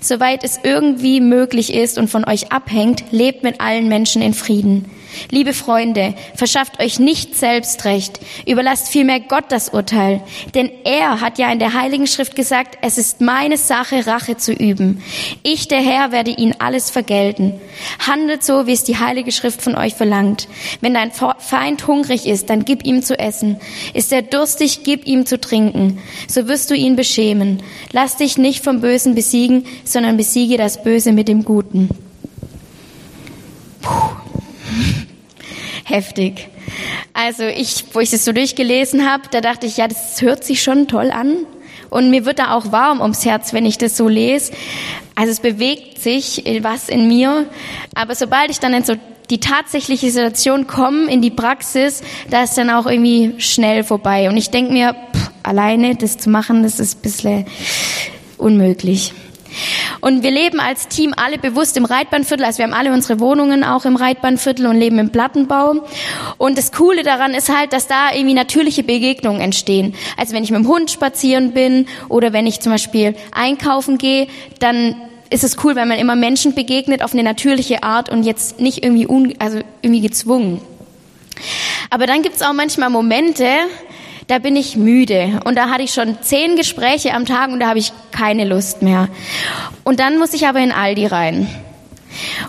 Soweit 0.00 0.42
es 0.44 0.58
irgendwie 0.62 1.20
möglich 1.20 1.72
ist 1.72 1.98
und 1.98 2.08
von 2.08 2.24
euch 2.24 2.52
abhängt, 2.52 3.04
lebt 3.10 3.42
mit 3.42 3.60
allen 3.60 3.88
Menschen 3.88 4.22
in 4.22 4.34
Frieden. 4.34 4.86
Liebe 5.30 5.52
Freunde, 5.52 6.14
verschafft 6.34 6.80
euch 6.80 6.98
nicht 6.98 7.34
selbst 7.36 7.84
Recht, 7.84 8.20
überlasst 8.46 8.88
vielmehr 8.88 9.20
Gott 9.20 9.46
das 9.48 9.70
Urteil. 9.70 10.22
Denn 10.54 10.70
er 10.84 11.20
hat 11.20 11.38
ja 11.38 11.50
in 11.50 11.58
der 11.58 11.74
Heiligen 11.74 12.06
Schrift 12.06 12.34
gesagt, 12.34 12.78
es 12.82 12.98
ist 12.98 13.20
meine 13.20 13.56
Sache, 13.56 14.06
Rache 14.06 14.36
zu 14.36 14.52
üben. 14.52 15.02
Ich, 15.42 15.68
der 15.68 15.80
Herr, 15.80 16.12
werde 16.12 16.30
ihnen 16.30 16.54
alles 16.58 16.90
vergelten. 16.90 17.54
Handelt 18.06 18.44
so, 18.44 18.66
wie 18.66 18.72
es 18.72 18.84
die 18.84 18.98
Heilige 18.98 19.32
Schrift 19.32 19.62
von 19.62 19.76
euch 19.76 19.94
verlangt. 19.94 20.48
Wenn 20.80 20.94
dein 20.94 21.12
Feind 21.12 21.86
hungrig 21.86 22.26
ist, 22.26 22.50
dann 22.50 22.64
gib 22.64 22.84
ihm 22.84 23.02
zu 23.02 23.18
essen. 23.18 23.58
Ist 23.94 24.12
er 24.12 24.22
durstig, 24.22 24.80
gib 24.84 25.06
ihm 25.06 25.26
zu 25.26 25.40
trinken. 25.40 25.98
So 26.28 26.48
wirst 26.48 26.70
du 26.70 26.74
ihn 26.74 26.96
beschämen. 26.96 27.62
Lass 27.92 28.16
dich 28.16 28.38
nicht 28.38 28.62
vom 28.62 28.80
Bösen 28.80 29.14
besiegen, 29.14 29.66
sondern 29.84 30.16
besiege 30.16 30.56
das 30.56 30.82
Böse 30.82 31.12
mit 31.12 31.28
dem 31.28 31.44
Guten. 31.44 31.88
Puh. 33.82 34.25
Heftig. 35.88 36.48
Also 37.12 37.44
ich, 37.44 37.84
wo 37.92 38.00
ich 38.00 38.10
das 38.10 38.24
so 38.24 38.32
durchgelesen 38.32 39.08
habe, 39.08 39.22
da 39.30 39.40
dachte 39.40 39.66
ich, 39.66 39.76
ja, 39.76 39.86
das 39.86 40.20
hört 40.20 40.42
sich 40.42 40.60
schon 40.60 40.88
toll 40.88 41.12
an. 41.12 41.46
Und 41.90 42.10
mir 42.10 42.26
wird 42.26 42.40
da 42.40 42.54
auch 42.54 42.72
warm 42.72 43.00
ums 43.00 43.24
Herz, 43.24 43.52
wenn 43.52 43.64
ich 43.64 43.78
das 43.78 43.96
so 43.96 44.08
lese. 44.08 44.50
Also 45.14 45.30
es 45.30 45.38
bewegt 45.38 46.02
sich 46.02 46.42
was 46.62 46.88
in 46.88 47.06
mir. 47.06 47.46
Aber 47.94 48.16
sobald 48.16 48.50
ich 48.50 48.58
dann 48.58 48.74
in 48.74 48.82
so 48.82 48.96
die 49.30 49.38
tatsächliche 49.38 50.10
Situation 50.10 50.66
komme, 50.66 51.08
in 51.08 51.22
die 51.22 51.30
Praxis, 51.30 52.02
da 52.30 52.42
ist 52.42 52.58
dann 52.58 52.68
auch 52.70 52.86
irgendwie 52.86 53.34
schnell 53.38 53.84
vorbei. 53.84 54.28
Und 54.28 54.36
ich 54.36 54.50
denke 54.50 54.72
mir, 54.72 54.92
pff, 54.92 55.30
alleine 55.44 55.94
das 55.94 56.18
zu 56.18 56.30
machen, 56.30 56.64
das 56.64 56.80
ist 56.80 56.98
ein 56.98 57.02
bisschen 57.02 57.46
unmöglich. 58.38 59.12
Und 60.00 60.22
wir 60.22 60.30
leben 60.30 60.60
als 60.60 60.88
Team 60.88 61.14
alle 61.16 61.38
bewusst 61.38 61.76
im 61.76 61.84
Reitbahnviertel. 61.84 62.44
Also 62.44 62.58
wir 62.58 62.64
haben 62.64 62.74
alle 62.74 62.92
unsere 62.92 63.20
Wohnungen 63.20 63.64
auch 63.64 63.84
im 63.84 63.96
Reitbahnviertel 63.96 64.66
und 64.66 64.76
leben 64.76 64.98
im 64.98 65.10
Plattenbau. 65.10 65.86
Und 66.38 66.58
das 66.58 66.72
Coole 66.72 67.02
daran 67.02 67.34
ist 67.34 67.54
halt, 67.54 67.72
dass 67.72 67.86
da 67.86 68.12
irgendwie 68.12 68.34
natürliche 68.34 68.82
Begegnungen 68.82 69.40
entstehen. 69.40 69.94
Also 70.16 70.34
wenn 70.34 70.44
ich 70.44 70.50
mit 70.50 70.60
dem 70.60 70.68
Hund 70.68 70.90
spazieren 70.90 71.52
bin 71.52 71.86
oder 72.08 72.32
wenn 72.32 72.46
ich 72.46 72.60
zum 72.60 72.72
Beispiel 72.72 73.14
einkaufen 73.32 73.98
gehe, 73.98 74.28
dann 74.58 74.96
ist 75.30 75.44
es 75.44 75.56
cool, 75.64 75.74
wenn 75.74 75.88
man 75.88 75.98
immer 75.98 76.16
Menschen 76.16 76.54
begegnet 76.54 77.02
auf 77.02 77.12
eine 77.12 77.22
natürliche 77.22 77.82
Art 77.82 78.10
und 78.10 78.22
jetzt 78.22 78.60
nicht 78.60 78.84
irgendwie, 78.84 79.06
un, 79.06 79.34
also 79.38 79.60
irgendwie 79.82 80.00
gezwungen. 80.00 80.60
Aber 81.90 82.06
dann 82.06 82.22
gibt 82.22 82.36
es 82.36 82.42
auch 82.42 82.52
manchmal 82.52 82.90
Momente, 82.90 83.46
da 84.26 84.38
bin 84.38 84.56
ich 84.56 84.76
müde 84.76 85.40
und 85.44 85.56
da 85.56 85.70
hatte 85.70 85.82
ich 85.82 85.92
schon 85.92 86.20
zehn 86.20 86.56
Gespräche 86.56 87.14
am 87.14 87.26
Tag 87.26 87.50
und 87.50 87.60
da 87.60 87.68
habe 87.68 87.78
ich 87.78 87.92
keine 88.10 88.44
Lust 88.44 88.82
mehr. 88.82 89.08
Und 89.84 90.00
dann 90.00 90.18
muss 90.18 90.34
ich 90.34 90.46
aber 90.46 90.58
in 90.58 90.72
Aldi 90.72 91.06
rein. 91.06 91.48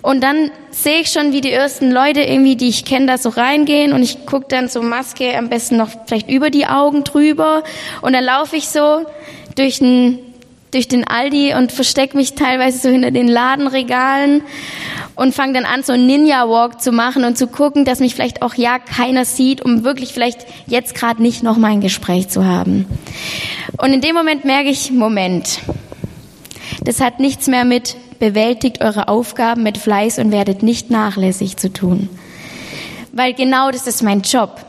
Und 0.02 0.24
dann 0.24 0.50
sehe 0.72 1.02
ich 1.02 1.12
schon, 1.12 1.34
wie 1.34 1.42
die 1.42 1.52
ersten 1.52 1.92
Leute 1.92 2.22
irgendwie, 2.22 2.56
die 2.56 2.70
ich 2.70 2.86
kenne, 2.86 3.06
da 3.06 3.18
so 3.18 3.30
reingehen 3.30 3.94
und 3.94 4.02
ich 4.02 4.26
gucke 4.26 4.46
dann 4.48 4.70
so 4.70 4.82
Maske 4.82 5.38
am 5.38 5.50
besten 5.50 5.78
noch 5.78 5.90
vielleicht 6.06 6.30
über 6.30 6.50
die 6.50 6.66
Augen 6.66 7.04
drüber 7.04 7.64
und 8.02 8.14
dann 8.14 8.24
laufe 8.24 8.56
ich 8.56 8.70
so 8.70 9.06
durch 9.56 9.80
den 9.80 10.20
durch 10.72 10.88
den 10.88 11.08
Aldi 11.08 11.54
und 11.54 11.72
verstecke 11.72 12.18
mich 12.18 12.34
teilweise 12.34 12.80
so 12.80 12.90
hinter 12.90 13.12
den 13.12 13.28
Ladenregalen 13.28 14.42
und 15.16 15.34
fange 15.34 15.54
dann 15.54 15.66
an, 15.66 15.84
so 15.84 15.94
einen 15.94 16.06
Ninja-Walk 16.06 16.82
zu 16.82 16.92
machen 16.92 17.24
und 17.24 17.38
zu 17.38 17.48
gucken, 17.48 17.86
dass 17.86 18.00
mich 18.00 18.16
vielleicht 18.16 18.42
auch 18.42 18.56
ja 18.56 18.78
keiner 18.80 19.26
sieht, 19.26 19.62
um 19.64 19.84
wirklich 19.84 20.14
vielleicht 20.14 20.46
jetzt 20.68 20.94
gerade 20.94 21.22
nicht 21.22 21.42
noch 21.42 21.58
mal 21.58 21.72
ein 21.72 21.82
Gespräch 21.82 22.30
zu 22.30 22.46
haben. 22.46 22.86
Und 23.78 23.94
in 23.94 24.02
dem 24.02 24.16
Moment 24.16 24.46
merke 24.46 24.70
ich, 24.70 24.92
Moment, 24.92 25.60
das 26.84 27.02
hat 27.02 27.20
nichts 27.20 27.48
mehr 27.48 27.66
mit 27.66 27.96
bewältigt 28.20 28.82
eure 28.82 29.08
Aufgaben 29.08 29.64
mit 29.64 29.78
Fleiß 29.78 30.20
und 30.20 30.32
werdet 30.32 30.64
nicht 30.64 30.90
nachlässig 30.90 31.58
zu 31.58 31.72
tun. 31.72 32.10
Weil 33.12 33.34
genau 33.34 33.72
das 33.72 33.88
ist 33.88 34.04
mein 34.04 34.22
Job. 34.22 34.62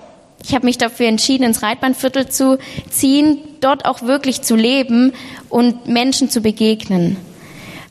Ich 0.44 0.54
habe 0.54 0.66
mich 0.66 0.78
dafür 0.78 1.06
entschieden, 1.06 1.44
ins 1.44 1.62
Reitbahnviertel 1.62 2.28
zu 2.28 2.58
ziehen, 2.90 3.38
dort 3.60 3.84
auch 3.84 4.02
wirklich 4.02 4.42
zu 4.42 4.54
leben 4.54 5.12
und 5.48 5.88
Menschen 5.88 6.30
zu 6.30 6.40
begegnen. 6.40 7.16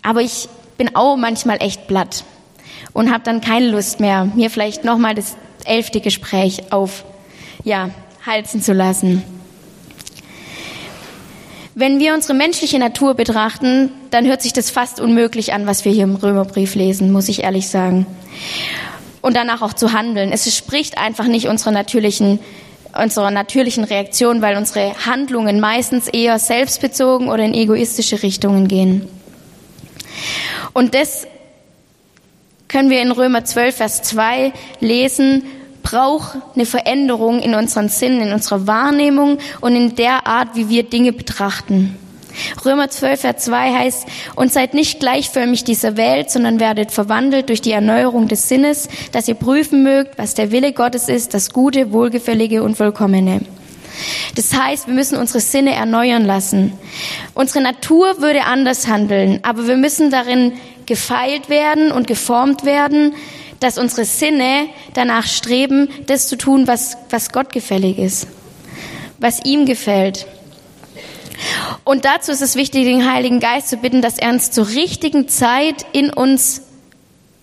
Aber 0.02 0.22
ich 0.22 0.48
bin 0.78 0.96
auch 0.96 1.18
manchmal 1.18 1.62
echt 1.62 1.88
blatt 1.88 2.24
und 2.94 3.12
habe 3.12 3.24
dann 3.24 3.42
keine 3.42 3.70
Lust 3.70 4.00
mehr, 4.00 4.26
mir 4.26 4.50
vielleicht 4.50 4.86
nochmal 4.86 5.16
das 5.16 5.36
elfte 5.66 6.00
Gespräch 6.00 6.72
auf, 6.72 7.04
ja, 7.64 7.90
halsen 8.26 8.62
zu 8.62 8.74
lassen. 8.74 9.24
Wenn 11.76 12.00
wir 12.00 12.14
unsere 12.16 12.34
menschliche 12.34 12.80
Natur 12.80 13.14
betrachten, 13.14 13.92
dann 14.10 14.26
hört 14.26 14.42
sich 14.42 14.54
das 14.54 14.72
fast 14.72 15.00
unmöglich 15.00 15.54
an, 15.54 15.68
was 15.68 15.86
wir 15.86 15.92
hier 15.92 16.06
im 16.06 16.16
Römerbrief 16.16 16.74
lesen, 16.74 17.12
muss 17.12 17.30
ich 17.30 17.44
ehrlich 17.44 17.68
sagen 17.68 18.08
und 19.28 19.36
danach 19.36 19.62
auch 19.62 19.74
zu 19.74 19.94
handeln. 19.94 20.32
Es 20.32 20.54
spricht 20.56 20.98
einfach 20.98 21.26
nicht 21.26 21.48
unserer 21.48 21.72
natürlichen 21.72 22.40
unserer 22.98 23.30
natürlichen 23.30 23.84
Reaktion, 23.84 24.42
weil 24.42 24.58
unsere 24.58 24.94
Handlungen 25.06 25.60
meistens 25.60 26.08
eher 26.08 26.40
selbstbezogen 26.40 27.30
oder 27.30 27.44
in 27.44 27.54
egoistische 27.54 28.24
Richtungen 28.24 28.68
gehen. 28.68 29.08
Und 30.74 30.96
das 30.96 31.28
können 32.68 32.90
wir 32.90 33.02
in 33.02 33.12
Römer 33.12 33.46
12, 33.46 33.76
Vers 33.76 34.02
2 34.04 34.52
lesen, 34.80 35.44
braucht 35.84 36.38
eine 36.56 36.66
Veränderung 36.66 37.40
in 37.40 37.56
unseren 37.56 37.88
Sinnen, 37.90 38.22
in 38.22 38.34
unserer 38.34 38.68
Wahrnehmung 38.68 39.38
und 39.62 39.76
in 39.76 39.96
der 39.96 40.26
Art, 40.28 40.56
wie 40.56 40.70
wir 40.70 40.84
Dinge 40.84 41.14
betrachten. 41.14 41.98
Römer 42.66 42.90
12, 42.90 43.22
Vers 43.22 43.46
2 43.46 43.74
heißt, 43.74 44.08
und 44.36 44.52
seid 44.52 44.74
nicht 44.74 45.00
gleichförmig 45.00 45.64
dieser 45.64 45.98
Welt, 45.98 46.32
sondern 46.32 46.60
werdet 46.60 46.92
verwandelt 46.92 47.50
durch 47.50 47.62
die 47.62 47.72
Erneuerung 47.72 48.28
des 48.28 48.48
Sinnes, 48.48 48.90
dass 49.12 49.28
ihr 49.28 49.36
prüfen 49.36 49.84
mögt, 49.84 50.18
was 50.18 50.34
der 50.34 50.52
Wille 50.52 50.74
Gottes 50.74 51.10
ist, 51.10 51.34
das 51.34 51.52
Gute, 51.52 51.92
Wohlgefällige 51.92 52.64
und 52.64 52.76
Vollkommene. 52.76 53.42
Das 54.36 54.54
heißt, 54.54 54.88
wir 54.88 54.94
müssen 54.94 55.18
unsere 55.18 55.40
Sinne 55.40 55.74
erneuern 55.74 56.26
lassen. 56.26 56.74
Unsere 57.34 57.62
Natur 57.62 58.22
würde 58.22 58.44
anders 58.44 58.88
handeln, 58.88 59.40
aber 59.44 59.68
wir 59.68 59.78
müssen 59.78 60.12
darin 60.12 60.54
gefeilt 60.86 61.50
werden 61.50 61.92
und 61.92 62.08
geformt 62.08 62.64
werden, 62.64 63.14
dass 63.60 63.78
unsere 63.78 64.06
Sinne 64.06 64.68
danach 64.94 65.26
streben, 65.26 65.90
das 66.06 66.28
zu 66.28 66.38
tun, 66.38 66.68
was, 66.68 66.98
was 67.10 67.32
Gott 67.32 67.52
gefällig 67.52 67.98
ist, 67.98 68.28
was 69.20 69.44
ihm 69.46 69.66
gefällt. 69.66 70.28
Und 71.84 72.06
dazu 72.06 72.32
ist 72.32 72.42
es 72.42 72.56
wichtig, 72.56 72.86
den 72.86 73.12
Heiligen 73.12 73.40
Geist 73.40 73.70
zu 73.70 73.78
bitten, 73.78 74.02
dass 74.02 74.18
er 74.18 74.30
uns 74.30 74.52
zur 74.52 74.68
richtigen 74.68 75.28
Zeit 75.28 75.86
in 75.94 76.12
uns 76.12 76.62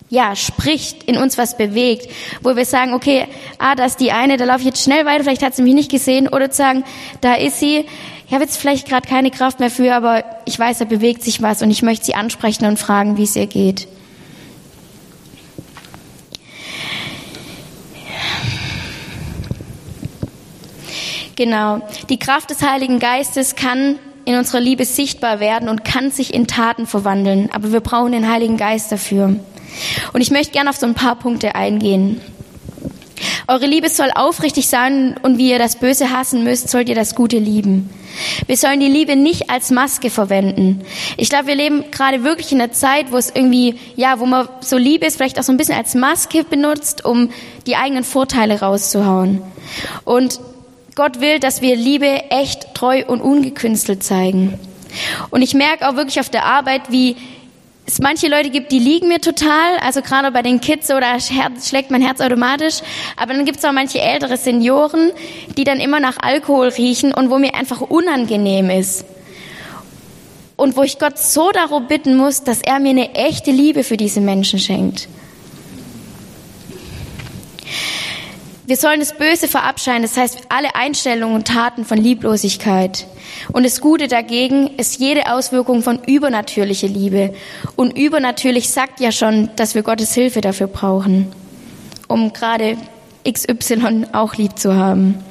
ja, 0.09 0.35
spricht, 0.35 1.03
in 1.03 1.17
uns 1.17 1.37
was 1.37 1.57
bewegt, 1.57 2.09
wo 2.41 2.55
wir 2.55 2.65
sagen, 2.65 2.93
okay, 2.93 3.27
ah, 3.57 3.75
da 3.75 3.85
ist 3.85 3.99
die 3.99 4.11
eine, 4.11 4.37
da 4.37 4.45
laufe 4.45 4.59
ich 4.59 4.65
jetzt 4.65 4.83
schnell 4.83 5.05
weiter, 5.05 5.23
vielleicht 5.23 5.41
hat 5.41 5.55
sie 5.55 5.63
mich 5.63 5.73
nicht 5.73 5.91
gesehen, 5.91 6.27
oder 6.27 6.51
zu 6.51 6.57
sagen, 6.57 6.83
da 7.21 7.33
ist 7.33 7.59
sie, 7.59 7.85
ich 8.27 8.33
habe 8.33 8.43
jetzt 8.43 8.57
vielleicht 8.57 8.87
gerade 8.87 9.07
keine 9.07 9.31
Kraft 9.31 9.59
mehr 9.59 9.71
für, 9.71 9.93
aber 9.93 10.23
ich 10.45 10.57
weiß, 10.57 10.77
da 10.77 10.85
bewegt 10.85 11.23
sich 11.23 11.41
was 11.41 11.61
und 11.61 11.71
ich 11.71 11.81
möchte 11.81 12.05
sie 12.05 12.15
ansprechen 12.15 12.65
und 12.65 12.77
fragen, 12.77 13.17
wie 13.17 13.23
es 13.23 13.35
ihr 13.35 13.47
geht. 13.47 13.87
Genau. 21.35 21.81
Die 22.09 22.19
Kraft 22.19 22.49
des 22.49 22.61
Heiligen 22.61 22.99
Geistes 22.99 23.55
kann 23.55 23.99
in 24.25 24.35
unserer 24.35 24.59
Liebe 24.59 24.85
sichtbar 24.85 25.39
werden 25.39 25.69
und 25.69 25.85
kann 25.85 26.11
sich 26.11 26.33
in 26.33 26.47
Taten 26.47 26.87
verwandeln. 26.87 27.49
Aber 27.53 27.71
wir 27.71 27.81
brauchen 27.81 28.11
den 28.11 28.29
Heiligen 28.29 28.57
Geist 28.57 28.91
dafür. 28.91 29.35
Und 30.13 30.21
ich 30.21 30.31
möchte 30.31 30.53
gerne 30.53 30.69
auf 30.69 30.77
so 30.77 30.85
ein 30.85 30.93
paar 30.93 31.15
Punkte 31.15 31.55
eingehen. 31.55 32.21
Eure 33.47 33.67
Liebe 33.67 33.89
soll 33.89 34.09
aufrichtig 34.13 34.67
sein 34.67 35.15
und 35.21 35.37
wie 35.37 35.51
ihr 35.51 35.59
das 35.59 35.75
Böse 35.77 36.09
hassen 36.09 36.43
müsst, 36.43 36.69
sollt 36.69 36.89
ihr 36.89 36.95
das 36.95 37.15
Gute 37.15 37.37
lieben. 37.37 37.89
Wir 38.47 38.57
sollen 38.57 38.79
die 38.79 38.87
Liebe 38.87 39.15
nicht 39.15 39.49
als 39.49 39.71
Maske 39.71 40.09
verwenden. 40.09 40.81
Ich 41.17 41.29
glaube, 41.29 41.47
wir 41.47 41.55
leben 41.55 41.83
gerade 41.91 42.23
wirklich 42.23 42.51
in 42.51 42.61
einer 42.61 42.71
Zeit, 42.71 43.11
wo 43.11 43.17
es 43.17 43.29
irgendwie, 43.33 43.75
ja, 43.95 44.19
wo 44.19 44.25
man 44.25 44.49
so 44.61 44.77
Liebe 44.77 45.05
ist, 45.05 45.17
vielleicht 45.17 45.39
auch 45.39 45.43
so 45.43 45.51
ein 45.51 45.57
bisschen 45.57 45.77
als 45.77 45.95
Maske 45.95 46.43
benutzt, 46.43 47.05
um 47.05 47.29
die 47.67 47.75
eigenen 47.75 48.03
Vorteile 48.03 48.61
rauszuhauen. 48.61 49.41
Und 50.05 50.39
Gott 50.95 51.19
will, 51.19 51.39
dass 51.39 51.61
wir 51.61 51.75
Liebe 51.75 52.31
echt, 52.31 52.73
treu 52.73 53.03
und 53.05 53.19
ungekünstelt 53.19 54.01
zeigen. 54.01 54.57
Und 55.29 55.41
ich 55.41 55.53
merke 55.53 55.89
auch 55.89 55.97
wirklich 55.97 56.21
auf 56.21 56.29
der 56.29 56.45
Arbeit, 56.45 56.83
wie 56.89 57.17
es 57.85 57.99
manche 57.99 58.29
Leute 58.29 58.49
gibt, 58.49 58.71
die 58.71 58.79
liegen 58.79 59.09
mir 59.09 59.19
total, 59.19 59.77
also 59.81 60.01
gerade 60.01 60.31
bei 60.31 60.41
den 60.41 60.61
Kids 60.61 60.89
oder 60.89 61.17
schlägt 61.19 61.91
mein 61.91 62.01
Herz 62.01 62.21
automatisch, 62.21 62.79
aber 63.17 63.33
dann 63.33 63.43
gibt 63.43 63.57
es 63.57 63.65
auch 63.65 63.73
manche 63.73 63.99
ältere 63.99 64.37
Senioren, 64.37 65.11
die 65.57 65.65
dann 65.65 65.81
immer 65.81 65.99
nach 65.99 66.15
Alkohol 66.21 66.69
riechen 66.69 67.13
und 67.13 67.29
wo 67.29 67.39
mir 67.39 67.55
einfach 67.55 67.81
unangenehm 67.81 68.69
ist. 68.69 69.03
Und 70.55 70.77
wo 70.77 70.83
ich 70.83 70.97
Gott 70.97 71.19
so 71.19 71.51
darum 71.51 71.87
bitten 71.87 72.15
muss, 72.15 72.43
dass 72.43 72.61
er 72.61 72.79
mir 72.79 72.91
eine 72.91 73.13
echte 73.13 73.51
Liebe 73.51 73.83
für 73.83 73.97
diese 73.97 74.21
Menschen 74.21 74.59
schenkt. 74.59 75.09
Wir 78.67 78.77
sollen 78.77 78.99
das 78.99 79.15
Böse 79.15 79.47
verabscheuen, 79.47 80.01
das 80.01 80.17
heißt 80.17 80.47
alle 80.49 80.73
Einstellungen 80.73 81.35
und 81.35 81.47
Taten 81.47 81.85
von 81.85 81.99
Lieblosigkeit. 81.99 83.05
Und 83.53 83.63
das 83.63 83.79
Gute 83.79 84.07
dagegen 84.07 84.71
ist 84.77 84.99
jede 84.99 85.31
Auswirkung 85.31 85.83
von 85.83 85.99
übernatürlicher 86.03 86.87
Liebe. 86.87 87.35
Und 87.75 87.95
übernatürlich 87.95 88.69
sagt 88.69 88.99
ja 88.99 89.11
schon, 89.11 89.51
dass 89.55 89.75
wir 89.75 89.83
Gottes 89.83 90.15
Hilfe 90.15 90.41
dafür 90.41 90.65
brauchen, 90.65 91.31
um 92.07 92.33
gerade 92.33 92.77
XY 93.29 94.07
auch 94.13 94.33
lieb 94.35 94.57
zu 94.57 94.75
haben. 94.75 95.23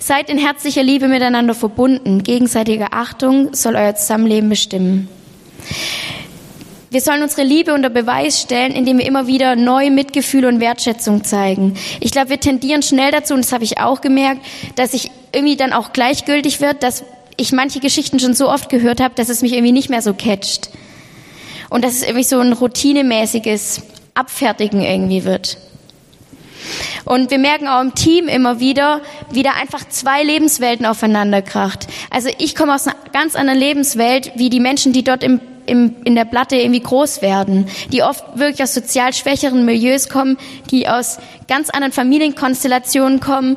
Seid 0.00 0.28
in 0.28 0.38
herzlicher 0.38 0.82
Liebe 0.82 1.06
miteinander 1.06 1.54
verbunden. 1.54 2.24
Gegenseitige 2.24 2.92
Achtung 2.92 3.54
soll 3.54 3.76
euer 3.76 3.94
Zusammenleben 3.94 4.48
bestimmen. 4.48 5.08
Wir 6.92 7.00
sollen 7.00 7.22
unsere 7.22 7.42
Liebe 7.42 7.72
unter 7.72 7.88
Beweis 7.88 8.38
stellen, 8.42 8.72
indem 8.72 8.98
wir 8.98 9.06
immer 9.06 9.26
wieder 9.26 9.56
neu 9.56 9.88
Mitgefühl 9.88 10.44
und 10.44 10.60
Wertschätzung 10.60 11.24
zeigen. 11.24 11.72
Ich 12.00 12.10
glaube, 12.10 12.28
wir 12.28 12.38
tendieren 12.38 12.82
schnell 12.82 13.10
dazu, 13.10 13.32
und 13.32 13.40
das 13.40 13.52
habe 13.52 13.64
ich 13.64 13.78
auch 13.78 14.02
gemerkt, 14.02 14.44
dass 14.74 14.92
ich 14.92 15.10
irgendwie 15.34 15.56
dann 15.56 15.72
auch 15.72 15.94
gleichgültig 15.94 16.60
wird, 16.60 16.82
dass 16.82 17.02
ich 17.38 17.50
manche 17.50 17.80
Geschichten 17.80 18.20
schon 18.20 18.34
so 18.34 18.50
oft 18.50 18.68
gehört 18.68 19.00
habe, 19.00 19.14
dass 19.14 19.30
es 19.30 19.40
mich 19.40 19.54
irgendwie 19.54 19.72
nicht 19.72 19.88
mehr 19.88 20.02
so 20.02 20.12
catcht. 20.12 20.68
Und 21.70 21.82
dass 21.82 21.94
es 21.94 22.02
irgendwie 22.02 22.24
so 22.24 22.38
ein 22.40 22.52
routinemäßiges 22.52 23.84
Abfertigen 24.12 24.82
irgendwie 24.82 25.24
wird. 25.24 25.56
Und 27.06 27.30
wir 27.30 27.38
merken 27.38 27.68
auch 27.68 27.80
im 27.80 27.94
Team 27.94 28.28
immer 28.28 28.60
wieder, 28.60 29.00
wie 29.30 29.42
da 29.42 29.52
einfach 29.52 29.88
zwei 29.88 30.22
Lebenswelten 30.22 30.84
aufeinander 30.84 31.40
kracht. 31.40 31.86
Also 32.10 32.28
ich 32.36 32.54
komme 32.54 32.74
aus 32.74 32.86
einer 32.86 32.96
ganz 33.14 33.34
anderen 33.34 33.58
Lebenswelt, 33.58 34.32
wie 34.36 34.50
die 34.50 34.60
Menschen, 34.60 34.92
die 34.92 35.02
dort 35.02 35.24
im, 35.24 35.40
im, 35.66 35.96
in 36.04 36.14
der 36.14 36.24
Platte 36.24 36.56
irgendwie 36.56 36.80
groß 36.80 37.22
werden, 37.22 37.66
die 37.92 38.02
oft 38.02 38.24
wirklich 38.38 38.62
aus 38.62 38.74
sozial 38.74 39.12
schwächeren 39.12 39.64
Milieus 39.64 40.08
kommen, 40.08 40.38
die 40.70 40.88
aus 40.88 41.18
ganz 41.48 41.70
anderen 41.70 41.92
Familienkonstellationen 41.92 43.20
kommen. 43.20 43.56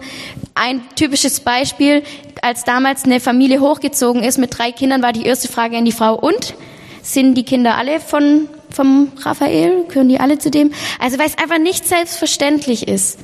Ein 0.53 0.81
typisches 0.95 1.39
Beispiel, 1.39 2.03
als 2.41 2.63
damals 2.63 3.05
eine 3.05 3.19
Familie 3.19 3.59
hochgezogen 3.59 4.23
ist 4.23 4.37
mit 4.37 4.57
drei 4.57 4.71
Kindern, 4.71 5.01
war 5.01 5.13
die 5.13 5.25
erste 5.25 5.47
Frage 5.47 5.77
an 5.77 5.85
die 5.85 5.91
Frau, 5.91 6.15
und? 6.15 6.55
Sind 7.01 7.35
die 7.35 7.43
Kinder 7.43 7.77
alle 7.77 7.99
von, 7.99 8.47
vom 8.71 9.11
Raphael? 9.21 9.85
Gehören 9.87 10.09
die 10.09 10.19
alle 10.19 10.39
zu 10.39 10.49
dem? 10.49 10.71
Also 10.99 11.19
weil 11.19 11.27
es 11.27 11.37
einfach 11.37 11.59
nicht 11.59 11.87
selbstverständlich 11.87 12.87
ist 12.87 13.19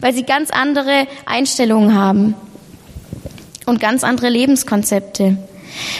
weil 0.00 0.14
sie 0.14 0.22
ganz 0.22 0.50
andere 0.50 1.06
Einstellungen 1.24 1.94
haben 1.94 2.34
und 3.66 3.80
ganz 3.80 4.04
andere 4.04 4.28
Lebenskonzepte. 4.28 5.38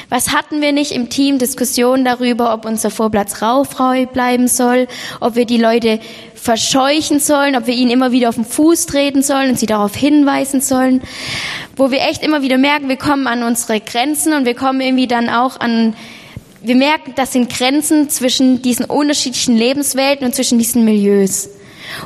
Was 0.08 0.32
hatten 0.32 0.60
wir 0.60 0.72
nicht 0.72 0.92
im 0.92 1.08
Team? 1.08 1.38
Diskussionen 1.38 2.04
darüber, 2.04 2.52
ob 2.52 2.64
unser 2.64 2.90
Vorplatz 2.90 3.42
rauchfrei 3.42 4.06
bleiben 4.06 4.48
soll, 4.48 4.88
ob 5.20 5.34
wir 5.34 5.44
die 5.44 5.58
Leute 5.58 6.00
verscheuchen 6.34 7.18
sollen, 7.18 7.56
ob 7.56 7.66
wir 7.66 7.74
ihnen 7.74 7.90
immer 7.90 8.12
wieder 8.12 8.28
auf 8.28 8.36
den 8.36 8.44
Fuß 8.44 8.86
treten 8.86 9.22
sollen 9.22 9.50
und 9.50 9.58
sie 9.58 9.66
darauf 9.66 9.96
hinweisen 9.96 10.60
sollen. 10.60 11.02
Wo 11.76 11.90
wir 11.90 12.00
echt 12.02 12.22
immer 12.22 12.42
wieder 12.42 12.56
merken, 12.56 12.88
wir 12.88 12.96
kommen 12.96 13.26
an 13.26 13.42
unsere 13.42 13.80
Grenzen 13.80 14.32
und 14.32 14.44
wir 14.44 14.54
kommen 14.54 14.80
irgendwie 14.80 15.08
dann 15.08 15.28
auch 15.28 15.58
an, 15.58 15.94
wir 16.62 16.76
merken, 16.76 17.12
das 17.16 17.32
sind 17.32 17.52
Grenzen 17.52 18.08
zwischen 18.10 18.62
diesen 18.62 18.86
unterschiedlichen 18.86 19.56
Lebenswelten 19.56 20.26
und 20.26 20.34
zwischen 20.34 20.58
diesen 20.58 20.84
Milieus. 20.84 21.48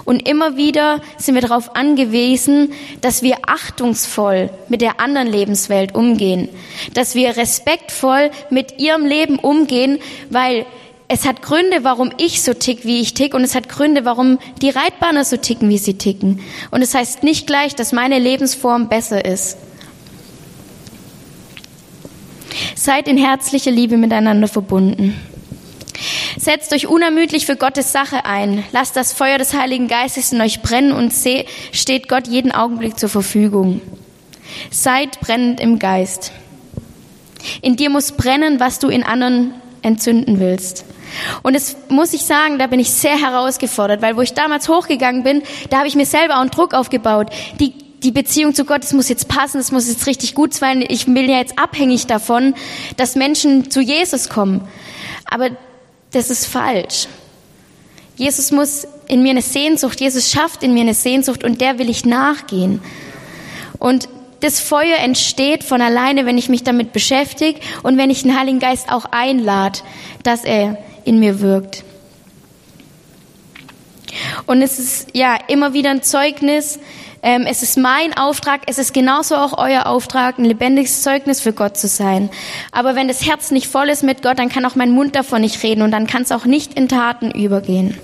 Und 0.05 0.29
immer 0.29 0.57
wieder 0.57 1.01
sind 1.17 1.35
wir 1.35 1.43
darauf 1.43 1.77
angewiesen, 1.77 2.73
dass 3.01 3.23
wir 3.23 3.37
achtungsvoll 3.47 4.51
mit 4.69 4.81
der 4.81 5.01
anderen 5.01 5.29
Lebenswelt 5.29 5.95
umgehen, 5.95 6.49
dass 6.95 7.15
wir 7.15 7.37
respektvoll 7.37 8.31
mit 8.51 8.79
ihrem 8.79 9.07
Leben 9.07 9.39
umgehen, 9.39 9.99
weil 10.31 10.67
es 11.13 11.27
hat 11.27 11.43
Gründe, 11.43 11.83
warum 11.83 12.13
ich 12.19 12.41
so 12.41 12.55
tick, 12.55 12.85
wie 12.85 13.01
ich 13.01 13.15
tick, 13.15 13.35
und 13.35 13.43
es 13.43 13.57
hat 13.57 13.69
Gründe, 13.69 14.05
warum 14.05 14.39
die 14.63 14.71
Reitbahner 14.71 15.25
so 15.25 15.37
ticken, 15.37 15.69
wie 15.69 15.79
sie 15.79 15.95
ticken. 15.95 16.41
Und 16.71 16.83
es 16.83 16.95
heißt 16.95 17.25
nicht 17.25 17.49
gleich, 17.49 17.75
dass 17.75 17.91
meine 17.91 18.21
Lebensform 18.21 18.89
besser 18.89 19.25
ist. 19.25 19.57
Seid 22.77 23.09
in 23.09 23.17
herzlicher 23.17 23.73
Liebe 23.73 23.97
miteinander 23.97 24.47
verbunden. 24.47 25.17
Setzt 26.39 26.73
euch 26.73 26.87
unermüdlich 26.87 27.47
für 27.47 27.57
Gottes 27.57 27.93
Sache 27.93 28.25
ein. 28.25 28.65
Lasst 28.73 28.97
das 28.97 29.13
Feuer 29.13 29.39
des 29.39 29.55
Heiligen 29.55 29.89
Geistes 29.89 30.33
in 30.33 30.41
euch 30.41 30.63
brennen 30.63 30.93
und 30.93 31.13
steht 31.73 32.09
Gott 32.09 32.29
jeden 32.29 32.53
Augenblick 32.53 32.99
zur 32.99 33.09
Verfügung. 33.09 33.81
Seid 34.71 35.21
brennend 35.21 35.61
im 35.61 35.79
Geist. 35.79 36.33
In 37.63 37.77
dir 37.77 37.91
muss 37.91 38.13
brennen, 38.13 38.61
was 38.61 38.79
du 38.79 38.89
in 38.89 39.03
anderen 39.03 39.55
entzünden 39.83 40.41
willst. 40.41 40.85
Und 41.43 41.55
es 41.55 41.77
muss 41.89 42.13
ich 42.13 42.23
sagen, 42.23 42.59
da 42.59 42.67
bin 42.67 42.81
ich 42.81 42.91
sehr 42.91 43.19
herausgefordert, 43.21 44.03
weil 44.03 44.17
wo 44.17 44.21
ich 44.21 44.35
damals 44.35 44.69
hochgegangen 44.69 45.23
bin, 45.23 45.43
da 45.69 45.79
habe 45.79 45.89
ich 45.89 45.97
mir 45.97 46.07
selber 46.07 46.37
auch 46.37 46.41
einen 46.41 46.51
Druck 46.51 46.75
aufgebaut. 46.75 47.29
Die, 47.59 47.75
die 48.03 48.13
Beziehung 48.13 48.55
zu 48.55 48.65
Gott, 48.65 48.85
es 48.85 48.93
muss 48.93 49.09
jetzt 49.09 49.29
passen, 49.29 49.59
es 49.59 49.73
muss 49.73 49.89
jetzt 49.89 50.07
richtig 50.07 50.35
gut 50.35 50.55
sein. 50.55 50.85
Ich 50.87 51.07
bin 51.07 51.29
ja 51.29 51.39
jetzt 51.39 51.59
abhängig 51.59 52.07
davon, 52.07 52.55
dass 52.97 53.17
Menschen 53.17 53.71
zu 53.71 53.81
Jesus 53.81 54.29
kommen. 54.29 54.69
Aber 55.25 55.51
das 56.11 56.31
ist 56.31 56.47
falsch. 56.47 57.09
Jesus 58.17 58.51
muss 58.51 58.87
in 59.07 59.23
mir 59.23 59.31
eine 59.31 59.43
Sehnsucht, 59.43 60.01
Jesus 60.01 60.31
schafft 60.31 60.63
in 60.63 60.75
mir 60.75 60.83
eine 60.83 60.95
Sehnsucht 60.95 61.43
und 61.43 61.61
der 61.61 61.79
will 61.79 61.89
ich 61.89 62.05
nachgehen. 62.05 62.81
Und 63.79 64.09
das 64.41 64.61
Feuer 64.61 64.99
entsteht 64.99 65.65
von 65.65 65.81
alleine, 65.81 66.27
wenn 66.27 66.39
ich 66.39 66.49
mich 66.49 66.63
damit 66.63 66.93
beschäftige 66.93 67.61
und 67.83 67.97
wenn 67.97 68.11
ich 68.11 68.23
den 68.23 68.39
Heiligen 68.39 68.59
Geist 68.59 68.91
auch 68.91 69.07
einlade, 69.11 69.81
dass 70.23 70.45
er 70.45 70.79
in 71.05 71.19
mir 71.19 71.41
wirkt. 71.41 71.85
Und 74.47 74.63
es 74.63 74.79
ist 74.79 75.09
ja 75.15 75.39
immer 75.49 75.73
wieder 75.73 75.91
ein 75.91 76.03
Zeugnis, 76.03 76.79
ähm, 77.23 77.47
es 77.47 77.63
ist 77.63 77.77
mein 77.77 78.17
Auftrag, 78.17 78.63
es 78.67 78.79
ist 78.79 78.95
genauso 78.95 79.37
auch 79.37 79.59
euer 79.59 79.87
Auftrag, 79.87 80.39
ein 80.39 80.45
lebendiges 80.45 81.03
Zeugnis 81.03 81.41
für 81.41 81.53
Gott 81.53 81.77
zu 81.77 81.89
sein. 81.89 82.31
Aber 82.73 82.95
wenn 82.95 83.09
das 83.09 83.27
Herz 83.27 83.51
nicht 83.51 83.67
voll 83.67 83.89
ist 83.89 84.03
mit 84.03 84.23
Gott, 84.23 84.39
dann 84.39 84.49
kann 84.49 84.65
auch 84.65 84.75
mein 84.75 84.91
Mund 84.91 85.15
davon 85.17 85.43
nicht 85.43 85.63
reden 85.63 85.83
und 85.83 85.91
dann 85.91 86.07
kann 86.07 86.23
es 86.23 86.33
auch 86.33 86.45
nicht 86.45 86.75
in 86.75 86.89
Taten 86.89 87.31
übergehen. 87.31 87.99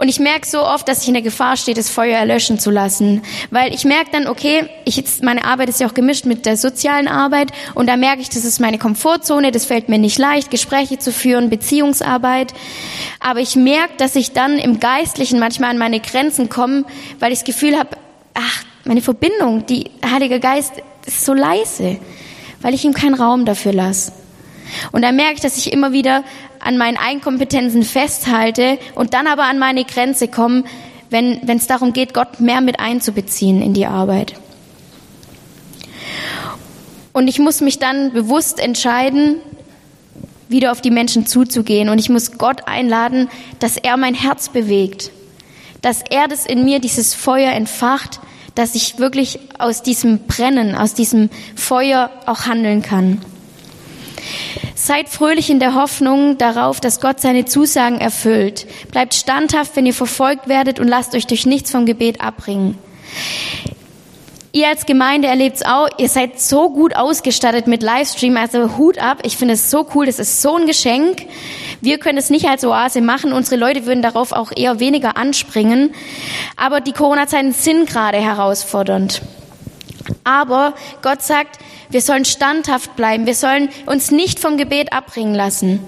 Und 0.00 0.08
ich 0.08 0.18
merke 0.18 0.46
so 0.46 0.62
oft, 0.62 0.88
dass 0.88 1.02
ich 1.02 1.08
in 1.08 1.14
der 1.14 1.22
Gefahr 1.22 1.58
stehe, 1.58 1.74
das 1.74 1.90
Feuer 1.90 2.16
erlöschen 2.16 2.58
zu 2.58 2.70
lassen. 2.70 3.20
Weil 3.50 3.74
ich 3.74 3.84
merke 3.84 4.10
dann, 4.10 4.28
okay, 4.28 4.66
ich 4.86 4.96
jetzt, 4.96 5.22
meine 5.22 5.44
Arbeit 5.44 5.68
ist 5.68 5.78
ja 5.78 5.86
auch 5.86 5.92
gemischt 5.92 6.24
mit 6.24 6.46
der 6.46 6.56
sozialen 6.56 7.06
Arbeit 7.06 7.52
und 7.74 7.86
da 7.86 7.98
merke 7.98 8.22
ich, 8.22 8.30
das 8.30 8.46
ist 8.46 8.60
meine 8.60 8.78
Komfortzone, 8.78 9.52
das 9.52 9.66
fällt 9.66 9.90
mir 9.90 9.98
nicht 9.98 10.16
leicht, 10.16 10.50
Gespräche 10.50 10.98
zu 10.98 11.12
führen, 11.12 11.50
Beziehungsarbeit. 11.50 12.54
Aber 13.20 13.40
ich 13.40 13.56
merke, 13.56 13.92
dass 13.98 14.16
ich 14.16 14.32
dann 14.32 14.58
im 14.58 14.80
Geistlichen 14.80 15.38
manchmal 15.38 15.68
an 15.68 15.76
meine 15.76 16.00
Grenzen 16.00 16.48
komme, 16.48 16.86
weil 17.18 17.32
ich 17.32 17.40
das 17.40 17.44
Gefühl 17.44 17.78
habe, 17.78 17.90
ach, 18.32 18.64
meine 18.86 19.02
Verbindung, 19.02 19.66
die 19.66 19.90
Heilige 20.02 20.40
Geist 20.40 20.72
ist 21.04 21.26
so 21.26 21.34
leise, 21.34 21.98
weil 22.62 22.72
ich 22.72 22.86
ihm 22.86 22.94
keinen 22.94 23.16
Raum 23.16 23.44
dafür 23.44 23.74
lasse. 23.74 24.12
Und 24.92 25.02
da 25.02 25.12
merke 25.12 25.34
ich, 25.34 25.40
dass 25.40 25.58
ich 25.58 25.74
immer 25.74 25.92
wieder 25.92 26.24
an 26.60 26.78
meinen 26.78 26.96
Eigenkompetenzen 26.96 27.82
festhalte 27.82 28.78
und 28.94 29.14
dann 29.14 29.26
aber 29.26 29.44
an 29.44 29.58
meine 29.58 29.84
Grenze 29.84 30.28
komme, 30.28 30.64
wenn 31.10 31.40
es 31.48 31.66
darum 31.66 31.92
geht, 31.92 32.14
Gott 32.14 32.40
mehr 32.40 32.60
mit 32.60 32.78
einzubeziehen 32.78 33.62
in 33.62 33.74
die 33.74 33.86
Arbeit. 33.86 34.34
Und 37.12 37.28
ich 37.28 37.38
muss 37.38 37.60
mich 37.60 37.78
dann 37.78 38.12
bewusst 38.12 38.60
entscheiden, 38.60 39.36
wieder 40.48 40.72
auf 40.72 40.80
die 40.80 40.90
Menschen 40.90 41.26
zuzugehen. 41.26 41.88
Und 41.88 41.98
ich 41.98 42.08
muss 42.08 42.38
Gott 42.38 42.66
einladen, 42.66 43.28
dass 43.58 43.76
er 43.76 43.96
mein 43.96 44.14
Herz 44.14 44.48
bewegt, 44.48 45.10
dass 45.80 46.02
er 46.08 46.28
das 46.28 46.46
in 46.46 46.64
mir, 46.64 46.80
dieses 46.80 47.14
Feuer 47.14 47.52
entfacht, 47.52 48.20
dass 48.54 48.74
ich 48.74 48.98
wirklich 48.98 49.38
aus 49.58 49.82
diesem 49.82 50.18
Brennen, 50.26 50.74
aus 50.74 50.94
diesem 50.94 51.30
Feuer 51.54 52.10
auch 52.26 52.46
handeln 52.46 52.82
kann. 52.82 53.22
Seid 54.74 55.08
fröhlich 55.08 55.50
in 55.50 55.60
der 55.60 55.74
Hoffnung 55.74 56.38
darauf, 56.38 56.80
dass 56.80 57.00
Gott 57.00 57.20
seine 57.20 57.44
Zusagen 57.44 58.00
erfüllt. 58.00 58.66
Bleibt 58.90 59.14
standhaft, 59.14 59.76
wenn 59.76 59.86
ihr 59.86 59.94
verfolgt 59.94 60.48
werdet 60.48 60.80
und 60.80 60.88
lasst 60.88 61.14
euch 61.14 61.26
durch 61.26 61.46
nichts 61.46 61.70
vom 61.70 61.86
Gebet 61.86 62.20
abbringen. 62.20 62.78
Ihr 64.52 64.66
als 64.66 64.84
Gemeinde 64.84 65.28
erlebt 65.28 65.56
es 65.56 65.62
auch, 65.64 65.88
ihr 65.98 66.08
seid 66.08 66.40
so 66.40 66.70
gut 66.70 66.96
ausgestattet 66.96 67.68
mit 67.68 67.84
Livestream, 67.84 68.36
also 68.36 68.76
Hut 68.76 68.98
ab, 68.98 69.18
ich 69.22 69.36
finde 69.36 69.54
es 69.54 69.70
so 69.70 69.86
cool, 69.94 70.06
das 70.06 70.18
ist 70.18 70.42
so 70.42 70.56
ein 70.56 70.66
Geschenk. 70.66 71.22
Wir 71.80 71.98
können 71.98 72.18
es 72.18 72.30
nicht 72.30 72.48
als 72.48 72.64
Oase 72.64 73.00
machen, 73.00 73.32
unsere 73.32 73.54
Leute 73.54 73.86
würden 73.86 74.02
darauf 74.02 74.32
auch 74.32 74.50
eher 74.54 74.80
weniger 74.80 75.16
anspringen, 75.16 75.94
aber 76.56 76.80
die 76.80 76.92
Corona-Zeiten 76.92 77.52
sind 77.52 77.88
gerade 77.88 78.18
herausfordernd. 78.18 79.22
Aber 80.24 80.74
Gott 81.02 81.22
sagt, 81.22 81.58
wir 81.90 82.00
sollen 82.00 82.24
standhaft 82.24 82.96
bleiben. 82.96 83.26
Wir 83.26 83.34
sollen 83.34 83.68
uns 83.86 84.10
nicht 84.10 84.40
vom 84.40 84.56
Gebet 84.56 84.92
abbringen 84.92 85.34
lassen. 85.34 85.80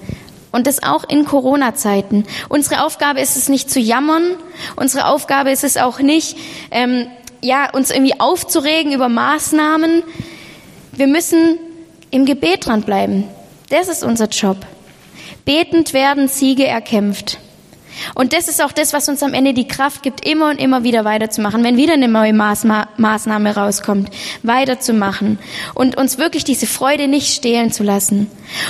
Und 0.51 0.67
das 0.67 0.83
auch 0.83 1.03
in 1.09 1.25
Corona-Zeiten. 1.25 2.25
Unsere 2.47 2.85
Aufgabe 2.85 3.19
ist 3.21 3.37
es 3.37 3.49
nicht 3.49 3.71
zu 3.71 3.79
jammern. 3.79 4.35
Unsere 4.75 5.07
Aufgabe 5.07 5.51
ist 5.51 5.63
es 5.63 5.77
auch 5.77 5.99
nicht, 5.99 6.37
ähm, 6.69 7.07
ja, 7.41 7.71
uns 7.71 7.89
irgendwie 7.89 8.19
aufzuregen 8.19 8.93
über 8.93 9.09
Maßnahmen. 9.09 10.03
Wir 10.91 11.07
müssen 11.07 11.57
im 12.11 12.25
Gebet 12.25 12.67
dranbleiben. 12.67 13.23
Das 13.69 13.87
ist 13.87 14.03
unser 14.03 14.27
Job. 14.27 14.57
Betend 15.45 15.93
werden 15.93 16.27
Siege 16.27 16.67
erkämpft. 16.67 17.39
Und 18.15 18.33
das 18.33 18.47
ist 18.47 18.63
auch 18.63 18.71
das, 18.71 18.93
was 18.93 19.09
uns 19.09 19.23
am 19.23 19.33
Ende 19.33 19.53
die 19.53 19.67
Kraft 19.67 20.03
gibt, 20.03 20.27
immer 20.27 20.49
und 20.49 20.59
immer 20.59 20.83
wieder 20.83 21.05
weiterzumachen. 21.05 21.63
Wenn 21.63 21.77
wieder 21.77 21.93
eine 21.93 22.07
neue 22.07 22.33
Maßma 22.33 22.87
Maßnahme 22.97 23.55
rauskommt, 23.55 24.09
weiterzumachen 24.43 25.39
und 25.73 25.97
uns 25.97 26.17
wirklich 26.17 26.43
diese 26.43 26.67
Freude 26.67 27.07
nicht 27.07 27.33
stehlen 27.33 27.71
zu 27.71 27.83
lassen. 27.83 28.29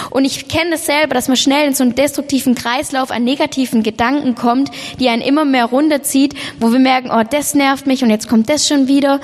Und 0.09 0.25
ich 0.25 0.47
kenne 0.47 0.71
das 0.71 0.85
selber, 0.85 1.13
dass 1.13 1.27
man 1.27 1.37
schnell 1.37 1.67
in 1.67 1.73
so 1.73 1.83
einen 1.83 1.95
destruktiven 1.95 2.55
Kreislauf 2.55 3.11
an 3.11 3.23
negativen 3.23 3.83
Gedanken 3.83 4.35
kommt, 4.35 4.71
die 4.99 5.09
einen 5.09 5.21
immer 5.21 5.45
mehr 5.45 5.65
runterzieht, 5.65 6.35
wo 6.59 6.71
wir 6.71 6.79
merken, 6.79 7.09
oh, 7.11 7.23
das 7.29 7.53
nervt 7.53 7.87
mich 7.87 8.03
und 8.03 8.09
jetzt 8.09 8.27
kommt 8.29 8.49
das 8.49 8.67
schon 8.67 8.87
wieder. 8.87 9.19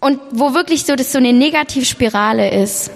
Und 0.00 0.18
wo 0.32 0.54
wirklich 0.54 0.84
so 0.84 0.96
das 0.96 1.12
so 1.12 1.18
eine 1.18 1.32
Negativspirale 1.32 2.50
ist. 2.50 2.90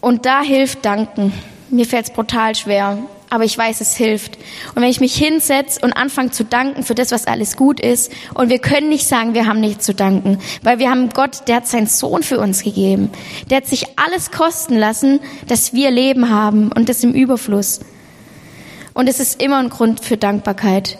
Und 0.00 0.26
da 0.26 0.42
hilft 0.42 0.84
Danken. 0.84 1.32
Mir 1.72 1.86
fällt 1.86 2.04
es 2.04 2.12
brutal 2.12 2.54
schwer. 2.54 2.98
aber 3.30 3.44
ich 3.44 3.56
weiß, 3.56 3.80
es 3.80 3.96
hilft. 3.96 4.36
Und 4.74 4.82
wenn 4.82 4.90
ich 4.90 5.00
mich 5.00 5.14
hinsetze 5.14 5.80
und 5.80 5.94
anfange 5.94 6.32
zu 6.32 6.44
danken 6.44 6.82
für 6.82 6.94
das, 6.94 7.12
was 7.12 7.26
alles 7.26 7.56
gut 7.56 7.80
ist, 7.80 8.12
und 8.34 8.50
wir 8.50 8.58
können 8.58 8.90
nicht 8.90 9.08
sagen, 9.08 9.32
wir 9.32 9.46
haben 9.46 9.60
nichts 9.60 9.86
zu 9.86 9.94
danken, 9.94 10.38
weil 10.62 10.78
wir 10.78 10.90
haben 10.90 11.08
Gott, 11.08 11.48
der 11.48 11.56
hat 11.56 11.66
seinen 11.66 11.86
Sohn 11.86 12.22
für 12.22 12.38
uns 12.38 12.62
gegeben. 12.62 13.10
Der 13.48 13.56
hat 13.56 13.66
sich 13.66 13.86
alles 13.98 14.32
kosten 14.32 14.76
lassen, 14.76 15.18
dass 15.48 15.72
wir 15.72 15.90
Leben 15.90 16.28
haben 16.28 16.70
und 16.72 16.90
das 16.90 17.02
im 17.02 17.14
Überfluss. 17.14 17.80
Und 18.92 19.08
es 19.08 19.18
ist 19.18 19.42
immer 19.42 19.56
ein 19.56 19.70
Grund 19.70 20.04
für 20.04 20.18
Dankbarkeit. 20.18 20.98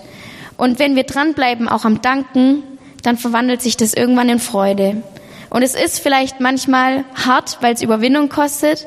Und 0.57 0.79
wenn 0.79 0.97
wir 0.97 1.05
dranbleiben, 1.05 1.69
auch 1.69 1.85
am 1.85 2.01
Danken, 2.01 2.63
dann 3.03 3.19
verwandelt 3.19 3.61
sich 3.61 3.77
das 3.77 3.93
irgendwann 3.93 4.31
in 4.31 4.39
Freude. 4.39 5.03
Und 5.51 5.61
es 5.63 5.75
ist 5.75 6.01
vielleicht 6.01 6.41
manchmal 6.41 7.05
hart, 7.15 7.59
weil 7.61 7.75
es 7.75 7.83
Überwindung 7.83 8.31
kostet, 8.31 8.87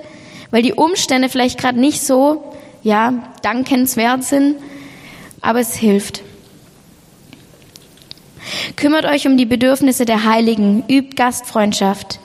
weil 0.52 0.62
die 0.62 0.74
Umstände 0.74 1.30
vielleicht 1.30 1.60
gerade 1.60 1.80
nicht 1.80 2.02
so 2.02 2.54
ja, 2.84 3.14
dankenswert 3.42 4.24
sind, 4.24 4.58
aber 5.42 5.60
es 5.60 5.76
hilft. 5.76 6.22
Kümmert 8.76 9.06
euch 9.06 9.28
um 9.28 9.38
die 9.38 9.46
Bedürfnisse 9.46 10.06
der 10.06 10.24
Heiligen, 10.24 10.84
übt 10.88 11.16
Gastfreundschaft. 11.16 12.20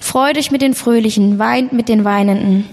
Freut 0.00 0.36
euch 0.36 0.50
mit 0.50 0.62
den 0.62 0.74
Fröhlichen, 0.74 1.38
weint 1.38 1.72
mit 1.72 1.88
den 1.88 2.04
Weinenden. 2.04 2.68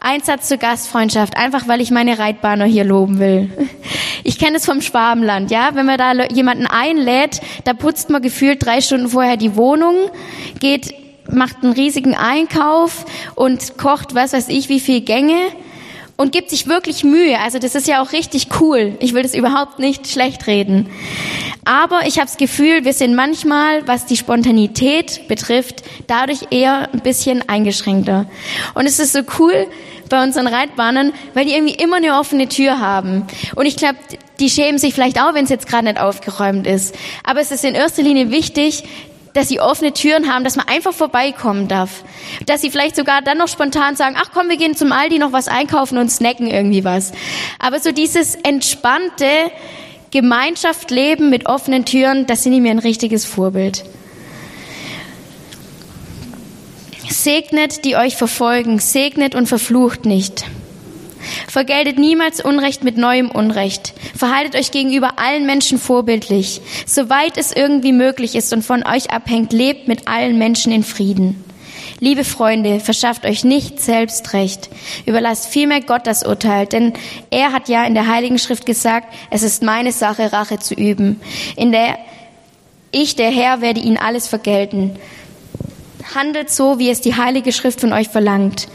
Ein 0.00 0.22
Satz 0.22 0.48
zur 0.48 0.58
Gastfreundschaft, 0.58 1.36
einfach 1.36 1.66
weil 1.66 1.80
ich 1.80 1.90
meine 1.90 2.18
Reitbahner 2.18 2.64
hier 2.64 2.84
loben 2.84 3.18
will. 3.18 3.50
Ich 4.22 4.38
kenne 4.38 4.56
es 4.56 4.64
vom 4.64 4.80
Schwabenland, 4.80 5.50
ja. 5.50 5.70
Wenn 5.74 5.86
man 5.86 5.98
da 5.98 6.12
jemanden 6.26 6.66
einlädt, 6.66 7.40
da 7.64 7.74
putzt 7.74 8.10
man 8.10 8.22
gefühlt 8.22 8.64
drei 8.64 8.80
Stunden 8.80 9.08
vorher 9.08 9.36
die 9.36 9.54
Wohnung, 9.54 9.94
geht, 10.58 10.94
macht 11.30 11.62
einen 11.62 11.72
riesigen 11.72 12.14
Einkauf 12.14 13.04
und 13.34 13.78
kocht 13.78 14.14
was 14.14 14.32
weiß 14.32 14.48
ich 14.48 14.68
wie 14.68 14.80
viel 14.80 15.00
Gänge 15.00 15.38
und 16.16 16.32
gibt 16.32 16.50
sich 16.50 16.66
wirklich 16.66 17.04
Mühe. 17.04 17.38
Also 17.40 17.58
das 17.58 17.74
ist 17.74 17.86
ja 17.86 18.02
auch 18.02 18.12
richtig 18.12 18.48
cool. 18.60 18.96
Ich 19.00 19.14
will 19.14 19.22
das 19.22 19.34
überhaupt 19.34 19.78
nicht 19.78 20.08
schlecht 20.08 20.46
reden. 20.46 20.88
Aber 21.64 22.06
ich 22.06 22.16
habe 22.16 22.26
das 22.26 22.36
Gefühl, 22.36 22.84
wir 22.84 22.92
sind 22.92 23.14
manchmal, 23.14 23.86
was 23.86 24.06
die 24.06 24.16
Spontanität 24.16 25.28
betrifft, 25.28 25.82
dadurch 26.06 26.46
eher 26.50 26.88
ein 26.92 27.00
bisschen 27.00 27.46
eingeschränkter. 27.48 28.26
Und 28.74 28.86
es 28.86 28.98
ist 28.98 29.12
so 29.12 29.20
cool 29.38 29.66
bei 30.08 30.22
unseren 30.22 30.46
Reitbahnen, 30.46 31.12
weil 31.34 31.44
die 31.44 31.52
irgendwie 31.54 31.74
immer 31.74 31.96
eine 31.96 32.18
offene 32.18 32.48
Tür 32.48 32.78
haben. 32.78 33.26
Und 33.54 33.66
ich 33.66 33.76
glaube, 33.76 33.96
die 34.38 34.48
schämen 34.48 34.78
sich 34.78 34.94
vielleicht 34.94 35.20
auch, 35.20 35.34
wenn 35.34 35.44
es 35.44 35.50
jetzt 35.50 35.66
gerade 35.66 35.84
nicht 35.84 36.00
aufgeräumt 36.00 36.66
ist. 36.66 36.94
Aber 37.24 37.40
es 37.40 37.50
ist 37.50 37.64
in 37.64 37.74
erster 37.74 38.02
Linie 38.02 38.30
wichtig, 38.30 38.84
dass 39.36 39.48
sie 39.48 39.60
offene 39.60 39.92
Türen 39.92 40.32
haben, 40.32 40.44
dass 40.44 40.56
man 40.56 40.66
einfach 40.66 40.94
vorbeikommen 40.94 41.68
darf. 41.68 42.04
Dass 42.46 42.62
sie 42.62 42.70
vielleicht 42.70 42.96
sogar 42.96 43.20
dann 43.20 43.36
noch 43.36 43.48
spontan 43.48 43.94
sagen, 43.94 44.16
ach 44.18 44.30
komm, 44.32 44.48
wir 44.48 44.56
gehen 44.56 44.74
zum 44.74 44.92
Aldi 44.92 45.18
noch 45.18 45.32
was 45.32 45.46
einkaufen 45.46 45.98
und 45.98 46.10
snacken 46.10 46.46
irgendwie 46.46 46.84
was. 46.84 47.12
Aber 47.58 47.78
so 47.78 47.92
dieses 47.92 48.34
entspannte 48.34 49.26
Gemeinschaft 50.10 50.90
leben 50.90 51.28
mit 51.28 51.46
offenen 51.46 51.84
Türen, 51.84 52.26
das 52.26 52.44
sind 52.44 52.60
mir 52.62 52.70
ein 52.70 52.78
richtiges 52.78 53.26
Vorbild. 53.26 53.84
Segnet, 57.10 57.84
die 57.84 57.96
euch 57.96 58.16
verfolgen, 58.16 58.78
segnet 58.78 59.34
und 59.34 59.46
verflucht 59.46 60.06
nicht. 60.06 60.46
Vergeltet 61.48 61.98
niemals 61.98 62.40
Unrecht 62.40 62.84
mit 62.84 62.96
neuem 62.96 63.30
Unrecht. 63.30 63.94
Verhaltet 64.16 64.54
euch 64.54 64.70
gegenüber 64.70 65.18
allen 65.18 65.46
Menschen 65.46 65.78
vorbildlich. 65.78 66.60
Soweit 66.86 67.36
es 67.36 67.52
irgendwie 67.52 67.92
möglich 67.92 68.34
ist 68.34 68.52
und 68.52 68.62
von 68.62 68.86
euch 68.86 69.10
abhängt, 69.10 69.52
lebt 69.52 69.88
mit 69.88 70.08
allen 70.08 70.38
Menschen 70.38 70.72
in 70.72 70.82
Frieden. 70.82 71.42
Liebe 71.98 72.24
Freunde, 72.24 72.80
verschafft 72.80 73.24
euch 73.24 73.42
nicht 73.42 73.80
selbst 73.80 74.34
Recht. 74.34 74.68
Überlasst 75.06 75.46
vielmehr 75.46 75.80
Gott 75.80 76.06
das 76.06 76.24
Urteil, 76.24 76.66
denn 76.66 76.92
er 77.30 77.52
hat 77.52 77.68
ja 77.68 77.84
in 77.84 77.94
der 77.94 78.06
Heiligen 78.06 78.38
Schrift 78.38 78.66
gesagt, 78.66 79.12
es 79.30 79.42
ist 79.42 79.62
meine 79.62 79.92
Sache, 79.92 80.32
Rache 80.32 80.58
zu 80.58 80.74
üben. 80.74 81.20
In 81.56 81.72
der 81.72 81.98
ich, 82.92 83.16
der 83.16 83.30
Herr, 83.30 83.60
werde 83.62 83.80
ihnen 83.80 83.96
alles 83.96 84.28
vergelten. 84.28 84.96
Handelt 86.14 86.50
so, 86.50 86.78
wie 86.78 86.90
es 86.90 87.00
die 87.00 87.16
Heilige 87.16 87.52
Schrift 87.52 87.80
von 87.80 87.92
euch 87.92 88.08
verlangt. 88.08 88.68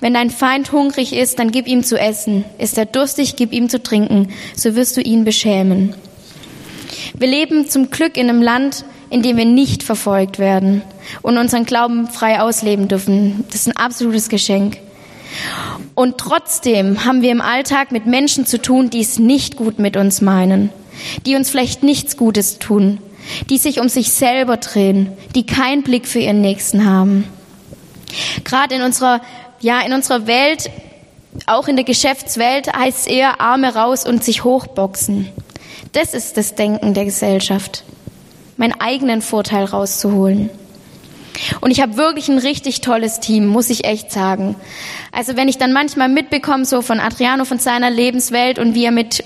Wenn 0.00 0.14
dein 0.14 0.30
Feind 0.30 0.70
hungrig 0.72 1.12
ist, 1.12 1.38
dann 1.38 1.50
gib 1.50 1.66
ihm 1.66 1.82
zu 1.82 1.98
essen. 1.98 2.44
Ist 2.58 2.78
er 2.78 2.86
durstig, 2.86 3.34
gib 3.36 3.52
ihm 3.52 3.68
zu 3.68 3.82
trinken, 3.82 4.28
so 4.54 4.76
wirst 4.76 4.96
du 4.96 5.00
ihn 5.00 5.24
beschämen. 5.24 5.94
Wir 7.18 7.28
leben 7.28 7.68
zum 7.68 7.90
Glück 7.90 8.16
in 8.16 8.28
einem 8.28 8.42
Land, 8.42 8.84
in 9.10 9.22
dem 9.22 9.36
wir 9.36 9.44
nicht 9.44 9.82
verfolgt 9.82 10.38
werden 10.38 10.82
und 11.22 11.38
unseren 11.38 11.64
Glauben 11.64 12.08
frei 12.08 12.40
ausleben 12.40 12.88
dürfen. 12.88 13.44
Das 13.50 13.62
ist 13.62 13.68
ein 13.68 13.76
absolutes 13.76 14.28
Geschenk. 14.28 14.78
Und 15.94 16.18
trotzdem 16.18 17.04
haben 17.04 17.22
wir 17.22 17.32
im 17.32 17.40
Alltag 17.40 17.92
mit 17.92 18.06
Menschen 18.06 18.46
zu 18.46 18.60
tun, 18.60 18.90
die 18.90 19.00
es 19.00 19.18
nicht 19.18 19.56
gut 19.56 19.78
mit 19.78 19.96
uns 19.96 20.20
meinen, 20.20 20.70
die 21.26 21.34
uns 21.34 21.50
vielleicht 21.50 21.82
nichts 21.82 22.16
Gutes 22.16 22.58
tun, 22.58 22.98
die 23.50 23.58
sich 23.58 23.80
um 23.80 23.88
sich 23.88 24.10
selber 24.10 24.58
drehen, 24.58 25.10
die 25.34 25.44
keinen 25.44 25.82
Blick 25.82 26.06
für 26.06 26.20
ihren 26.20 26.40
Nächsten 26.40 26.84
haben. 26.84 27.24
Gerade 28.44 28.76
in 28.76 28.82
unserer 28.82 29.20
ja, 29.60 29.80
in 29.80 29.92
unserer 29.92 30.26
Welt, 30.26 30.70
auch 31.46 31.68
in 31.68 31.76
der 31.76 31.84
Geschäftswelt, 31.84 32.72
heißt 32.72 33.00
es 33.00 33.06
eher 33.06 33.40
Arme 33.40 33.74
raus 33.74 34.06
und 34.06 34.24
sich 34.24 34.44
hochboxen. 34.44 35.28
Das 35.92 36.14
ist 36.14 36.36
das 36.36 36.54
Denken 36.54 36.94
der 36.94 37.04
Gesellschaft. 37.04 37.84
Meinen 38.56 38.78
eigenen 38.80 39.22
Vorteil 39.22 39.64
rauszuholen. 39.64 40.50
Und 41.60 41.70
ich 41.70 41.80
habe 41.80 41.96
wirklich 41.96 42.28
ein 42.28 42.38
richtig 42.38 42.80
tolles 42.80 43.20
Team, 43.20 43.46
muss 43.46 43.70
ich 43.70 43.84
echt 43.84 44.10
sagen. 44.10 44.56
Also 45.12 45.36
wenn 45.36 45.48
ich 45.48 45.58
dann 45.58 45.72
manchmal 45.72 46.08
mitbekomme, 46.08 46.64
so 46.64 46.82
von 46.82 47.00
Adriano, 47.00 47.44
von 47.44 47.58
seiner 47.58 47.90
Lebenswelt 47.90 48.58
und 48.58 48.74
wie 48.74 48.84
er 48.84 48.90
mit 48.90 49.22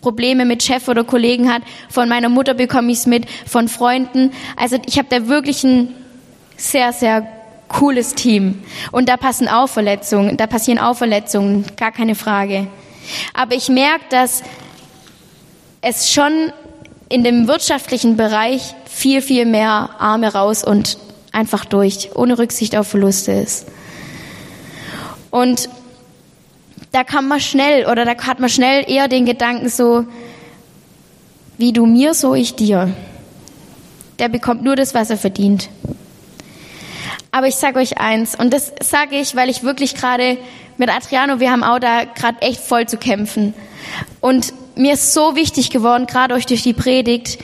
Probleme 0.00 0.44
mit 0.44 0.62
Chef 0.62 0.86
oder 0.86 1.02
Kollegen 1.02 1.52
hat, 1.52 1.62
von 1.90 2.08
meiner 2.08 2.28
Mutter 2.28 2.54
bekomme 2.54 2.92
ich 2.92 2.98
es 2.98 3.06
mit, 3.06 3.26
von 3.46 3.66
Freunden. 3.66 4.32
Also 4.56 4.78
ich 4.86 4.98
habe 4.98 5.08
da 5.10 5.26
wirklich 5.26 5.64
ein 5.64 5.94
sehr, 6.56 6.92
sehr 6.92 7.26
cooles 7.68 8.14
Team. 8.14 8.62
Und 8.92 9.08
da 9.08 9.16
passen 9.16 9.48
auch 9.48 9.68
Verletzungen, 9.68 10.36
da 10.36 10.46
passieren 10.46 10.78
auch 10.78 10.96
Verletzungen, 10.96 11.64
gar 11.76 11.92
keine 11.92 12.14
Frage. 12.14 12.66
Aber 13.34 13.54
ich 13.54 13.68
merke, 13.68 14.04
dass 14.10 14.42
es 15.80 16.10
schon 16.10 16.52
in 17.08 17.22
dem 17.22 17.46
wirtschaftlichen 17.46 18.16
Bereich 18.16 18.74
viel, 18.86 19.22
viel 19.22 19.46
mehr 19.46 19.90
Arme 19.98 20.32
raus 20.32 20.64
und 20.64 20.98
einfach 21.32 21.64
durch, 21.64 22.10
ohne 22.14 22.38
Rücksicht 22.38 22.76
auf 22.76 22.88
Verluste 22.88 23.32
ist. 23.32 23.66
Und 25.30 25.68
da 26.92 27.04
kann 27.04 27.28
man 27.28 27.40
schnell 27.40 27.86
oder 27.86 28.04
da 28.04 28.16
hat 28.26 28.40
man 28.40 28.48
schnell 28.48 28.90
eher 28.90 29.06
den 29.06 29.26
Gedanken 29.26 29.68
so, 29.68 30.04
wie 31.58 31.72
du 31.72 31.86
mir, 31.86 32.14
so 32.14 32.34
ich 32.34 32.54
dir. 32.54 32.94
Der 34.18 34.28
bekommt 34.28 34.62
nur 34.64 34.76
das, 34.76 34.94
was 34.94 35.10
er 35.10 35.18
verdient. 35.18 35.68
Aber 37.30 37.48
ich 37.48 37.56
sage 37.56 37.78
euch 37.78 37.98
eins, 37.98 38.34
und 38.34 38.52
das 38.52 38.72
sage 38.82 39.16
ich, 39.16 39.36
weil 39.36 39.50
ich 39.50 39.62
wirklich 39.62 39.94
gerade 39.94 40.38
mit 40.78 40.90
Adriano, 40.90 41.40
wir 41.40 41.50
haben 41.50 41.62
auch 41.62 41.78
da 41.78 42.04
gerade 42.04 42.40
echt 42.42 42.60
voll 42.60 42.86
zu 42.86 42.96
kämpfen. 42.96 43.54
Und 44.20 44.52
mir 44.74 44.94
ist 44.94 45.14
so 45.14 45.36
wichtig 45.36 45.70
geworden, 45.70 46.06
gerade 46.06 46.34
euch 46.34 46.46
durch 46.46 46.62
die 46.62 46.74
Predigt, 46.74 47.38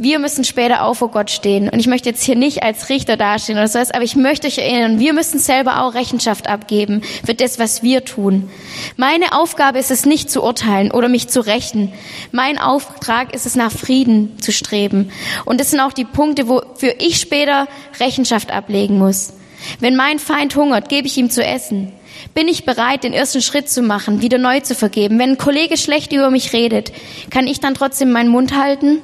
wir 0.00 0.18
müssen 0.18 0.44
später 0.44 0.84
auch 0.84 0.94
vor 0.94 1.10
Gott 1.10 1.30
stehen. 1.30 1.68
Und 1.68 1.78
ich 1.78 1.86
möchte 1.86 2.08
jetzt 2.08 2.22
hier 2.22 2.34
nicht 2.34 2.62
als 2.62 2.88
Richter 2.88 3.18
dastehen 3.18 3.58
oder 3.58 3.68
so, 3.68 3.78
aber 3.78 4.02
ich 4.02 4.16
möchte 4.16 4.46
euch 4.46 4.56
erinnern, 4.56 4.98
wir 4.98 5.12
müssen 5.12 5.38
selber 5.38 5.82
auch 5.82 5.92
Rechenschaft 5.92 6.48
abgeben 6.48 7.02
für 7.24 7.34
das, 7.34 7.58
was 7.58 7.82
wir 7.82 8.06
tun. 8.06 8.48
Meine 8.96 9.38
Aufgabe 9.38 9.78
ist 9.78 9.90
es 9.90 10.06
nicht 10.06 10.30
zu 10.30 10.42
urteilen 10.42 10.90
oder 10.90 11.08
mich 11.08 11.28
zu 11.28 11.44
rächen. 11.44 11.92
Mein 12.32 12.58
Auftrag 12.58 13.34
ist 13.34 13.44
es, 13.44 13.56
nach 13.56 13.70
Frieden 13.70 14.38
zu 14.40 14.52
streben. 14.52 15.12
Und 15.44 15.60
das 15.60 15.70
sind 15.70 15.80
auch 15.80 15.92
die 15.92 16.06
Punkte, 16.06 16.48
wofür 16.48 16.94
ich 16.98 17.20
später 17.20 17.68
Rechenschaft 18.00 18.52
ablegen 18.52 18.96
muss. 18.96 19.34
Wenn 19.80 19.96
mein 19.96 20.18
Feind 20.18 20.56
hungert, 20.56 20.88
gebe 20.88 21.08
ich 21.08 21.18
ihm 21.18 21.28
zu 21.28 21.44
essen. 21.44 21.92
Bin 22.32 22.48
ich 22.48 22.64
bereit, 22.64 23.04
den 23.04 23.12
ersten 23.12 23.42
Schritt 23.42 23.68
zu 23.68 23.82
machen, 23.82 24.22
wieder 24.22 24.38
neu 24.38 24.60
zu 24.60 24.74
vergeben? 24.74 25.18
Wenn 25.18 25.32
ein 25.32 25.38
Kollege 25.38 25.76
schlecht 25.76 26.12
über 26.14 26.30
mich 26.30 26.54
redet, 26.54 26.90
kann 27.28 27.46
ich 27.46 27.60
dann 27.60 27.74
trotzdem 27.74 28.12
meinen 28.12 28.30
Mund 28.30 28.56
halten? 28.56 29.02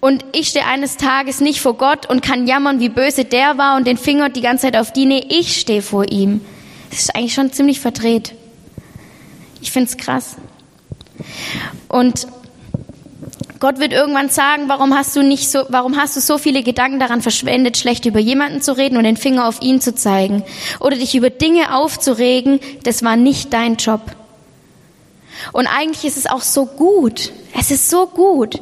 Und 0.00 0.24
ich 0.32 0.48
stehe 0.48 0.66
eines 0.66 0.96
Tages 0.96 1.40
nicht 1.40 1.60
vor 1.60 1.74
Gott 1.74 2.08
und 2.08 2.22
kann 2.22 2.46
jammern, 2.46 2.80
wie 2.80 2.88
böse 2.88 3.24
der 3.24 3.58
war 3.58 3.76
und 3.76 3.86
den 3.86 3.96
Finger 3.96 4.28
die 4.28 4.40
ganze 4.40 4.66
Zeit 4.66 4.76
auf 4.76 4.92
die. 4.92 5.06
Nee, 5.06 5.24
ich 5.28 5.60
stehe 5.60 5.82
vor 5.82 6.10
ihm. 6.10 6.40
Das 6.90 7.00
ist 7.00 7.14
eigentlich 7.14 7.34
schon 7.34 7.52
ziemlich 7.52 7.80
verdreht. 7.80 8.34
Ich 9.60 9.70
finde 9.70 9.90
es 9.90 9.96
krass. 9.96 10.36
Und 11.88 12.26
Gott 13.60 13.78
wird 13.78 13.92
irgendwann 13.92 14.30
sagen, 14.30 14.64
warum 14.68 14.94
hast 14.94 15.14
du 15.14 15.22
nicht 15.22 15.50
so, 15.50 15.64
warum 15.68 15.98
hast 15.98 16.16
du 16.16 16.20
so 16.20 16.38
viele 16.38 16.62
Gedanken 16.62 16.98
daran 16.98 17.20
verschwendet, 17.20 17.76
schlecht 17.76 18.06
über 18.06 18.18
jemanden 18.18 18.62
zu 18.62 18.74
reden 18.74 18.96
und 18.96 19.04
den 19.04 19.18
Finger 19.18 19.46
auf 19.46 19.60
ihn 19.60 19.82
zu 19.82 19.94
zeigen? 19.94 20.42
Oder 20.80 20.96
dich 20.96 21.14
über 21.14 21.28
Dinge 21.28 21.76
aufzuregen, 21.76 22.58
das 22.84 23.04
war 23.04 23.16
nicht 23.16 23.52
dein 23.52 23.76
Job. 23.76 24.00
Und 25.52 25.66
eigentlich 25.66 26.06
ist 26.06 26.16
es 26.16 26.26
auch 26.26 26.40
so 26.40 26.64
gut. 26.64 27.32
Es 27.58 27.70
ist 27.70 27.90
so 27.90 28.06
gut. 28.06 28.60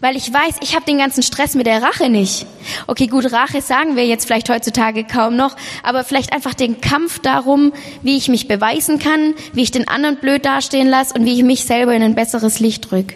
Weil 0.00 0.16
ich 0.16 0.32
weiß, 0.32 0.56
ich 0.60 0.74
habe 0.74 0.84
den 0.84 0.98
ganzen 0.98 1.22
Stress 1.22 1.54
mit 1.54 1.66
der 1.66 1.82
Rache 1.82 2.08
nicht. 2.08 2.46
Okay, 2.86 3.06
gut, 3.06 3.32
Rache 3.32 3.60
sagen 3.60 3.96
wir 3.96 4.06
jetzt 4.06 4.26
vielleicht 4.26 4.48
heutzutage 4.48 5.04
kaum 5.04 5.36
noch, 5.36 5.56
aber 5.82 6.04
vielleicht 6.04 6.32
einfach 6.32 6.54
den 6.54 6.80
Kampf 6.80 7.18
darum, 7.18 7.72
wie 8.02 8.16
ich 8.16 8.28
mich 8.28 8.48
beweisen 8.48 8.98
kann, 8.98 9.34
wie 9.52 9.62
ich 9.62 9.70
den 9.70 9.88
anderen 9.88 10.16
blöd 10.16 10.44
dastehen 10.44 10.88
lasse 10.88 11.14
und 11.14 11.24
wie 11.24 11.34
ich 11.34 11.42
mich 11.42 11.64
selber 11.64 11.94
in 11.94 12.02
ein 12.02 12.14
besseres 12.14 12.60
Licht 12.60 12.90
drück. 12.90 13.14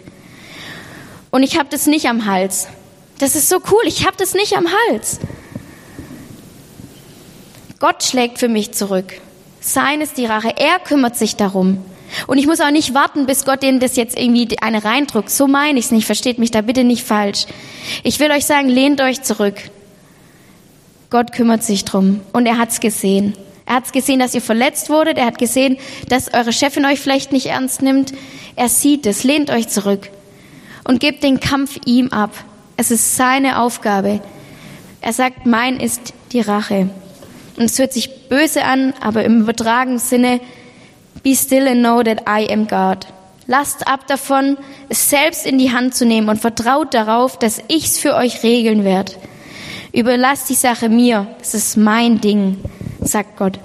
Und 1.31 1.43
ich 1.43 1.57
habe 1.57 1.69
das 1.69 1.87
nicht 1.87 2.07
am 2.07 2.25
Hals. 2.25 2.67
Das 3.19 3.35
ist 3.35 3.49
so 3.49 3.57
cool, 3.71 3.83
ich 3.85 4.05
habe 4.05 4.17
das 4.17 4.33
nicht 4.33 4.55
am 4.55 4.67
Hals. 4.89 5.19
Gott 7.79 8.03
schlägt 8.03 8.39
für 8.39 8.47
mich 8.47 8.71
zurück. 8.71 9.13
Sein 9.59 10.01
ist 10.01 10.17
die 10.17 10.25
Rache. 10.25 10.53
Er 10.57 10.79
kümmert 10.79 11.15
sich 11.15 11.35
darum. 11.35 11.83
Und 12.27 12.37
ich 12.37 12.47
muss 12.47 12.61
auch 12.61 12.71
nicht 12.71 12.93
warten, 12.93 13.25
bis 13.25 13.45
Gott 13.45 13.63
denen 13.63 13.79
das 13.79 13.95
jetzt 13.95 14.17
irgendwie 14.17 14.59
eine 14.61 14.83
reindruckt. 14.83 15.29
So 15.29 15.47
meine 15.47 15.79
ich 15.79 15.85
es 15.85 15.91
nicht. 15.91 16.05
Versteht 16.05 16.39
mich 16.39 16.51
da 16.51 16.61
bitte 16.61 16.83
nicht 16.83 17.03
falsch. 17.03 17.45
Ich 18.03 18.19
will 18.19 18.31
euch 18.31 18.45
sagen, 18.45 18.69
lehnt 18.69 19.01
euch 19.01 19.21
zurück. 19.21 19.55
Gott 21.09 21.31
kümmert 21.31 21.63
sich 21.63 21.85
drum. 21.85 22.21
Und 22.33 22.45
er 22.45 22.57
hat's 22.57 22.79
gesehen. 22.79 23.33
Er 23.65 23.75
hat's 23.75 23.91
gesehen, 23.91 24.19
dass 24.19 24.33
ihr 24.33 24.41
verletzt 24.41 24.89
wurdet. 24.89 25.17
Er 25.17 25.25
hat 25.25 25.37
gesehen, 25.37 25.77
dass 26.09 26.33
eure 26.33 26.53
Chefin 26.53 26.85
euch 26.85 26.99
vielleicht 26.99 27.31
nicht 27.31 27.47
ernst 27.47 27.81
nimmt. 27.81 28.13
Er 28.55 28.69
sieht 28.69 29.05
es. 29.05 29.23
Lehnt 29.23 29.49
euch 29.49 29.67
zurück. 29.67 30.09
Und 30.83 30.99
gebt 30.99 31.23
den 31.23 31.39
Kampf 31.39 31.79
ihm 31.85 32.09
ab. 32.09 32.31
Es 32.77 32.91
ist 32.91 33.15
seine 33.17 33.59
Aufgabe. 33.59 34.21
Er 35.01 35.13
sagt, 35.13 35.45
mein 35.45 35.79
ist 35.79 36.13
die 36.31 36.41
Rache. 36.41 36.89
Und 37.57 37.65
es 37.65 37.79
hört 37.79 37.91
sich 37.91 38.29
böse 38.29 38.63
an, 38.63 38.93
aber 39.01 39.23
im 39.23 39.41
übertragenen 39.41 39.99
Sinne, 39.99 40.39
be 41.27 41.35
still 41.35 41.67
and 41.67 41.81
know 41.81 42.01
that 42.03 42.21
I 42.25 42.49
am 42.49 42.67
God. 42.67 43.05
Lasst 43.47 43.85
ab 43.85 44.07
davon, 44.07 44.57
es 44.87 45.09
selbst 45.09 45.45
in 45.45 45.57
die 45.57 45.73
Hand 45.73 45.93
zu 45.93 46.05
nehmen 46.05 46.29
und 46.29 46.39
vertraut 46.39 46.93
darauf, 46.93 47.37
dass 47.37 47.61
ich's 47.67 47.97
für 47.97 48.15
euch 48.15 48.43
regeln 48.43 48.85
werde. 48.85 49.11
Überlasst 49.91 50.49
die 50.49 50.53
Sache 50.53 50.87
mir. 50.87 51.27
Es 51.41 51.53
ist 51.53 51.75
mein 51.75 52.21
Ding, 52.21 52.59
sagt 53.01 53.35
Gott. 53.37 53.59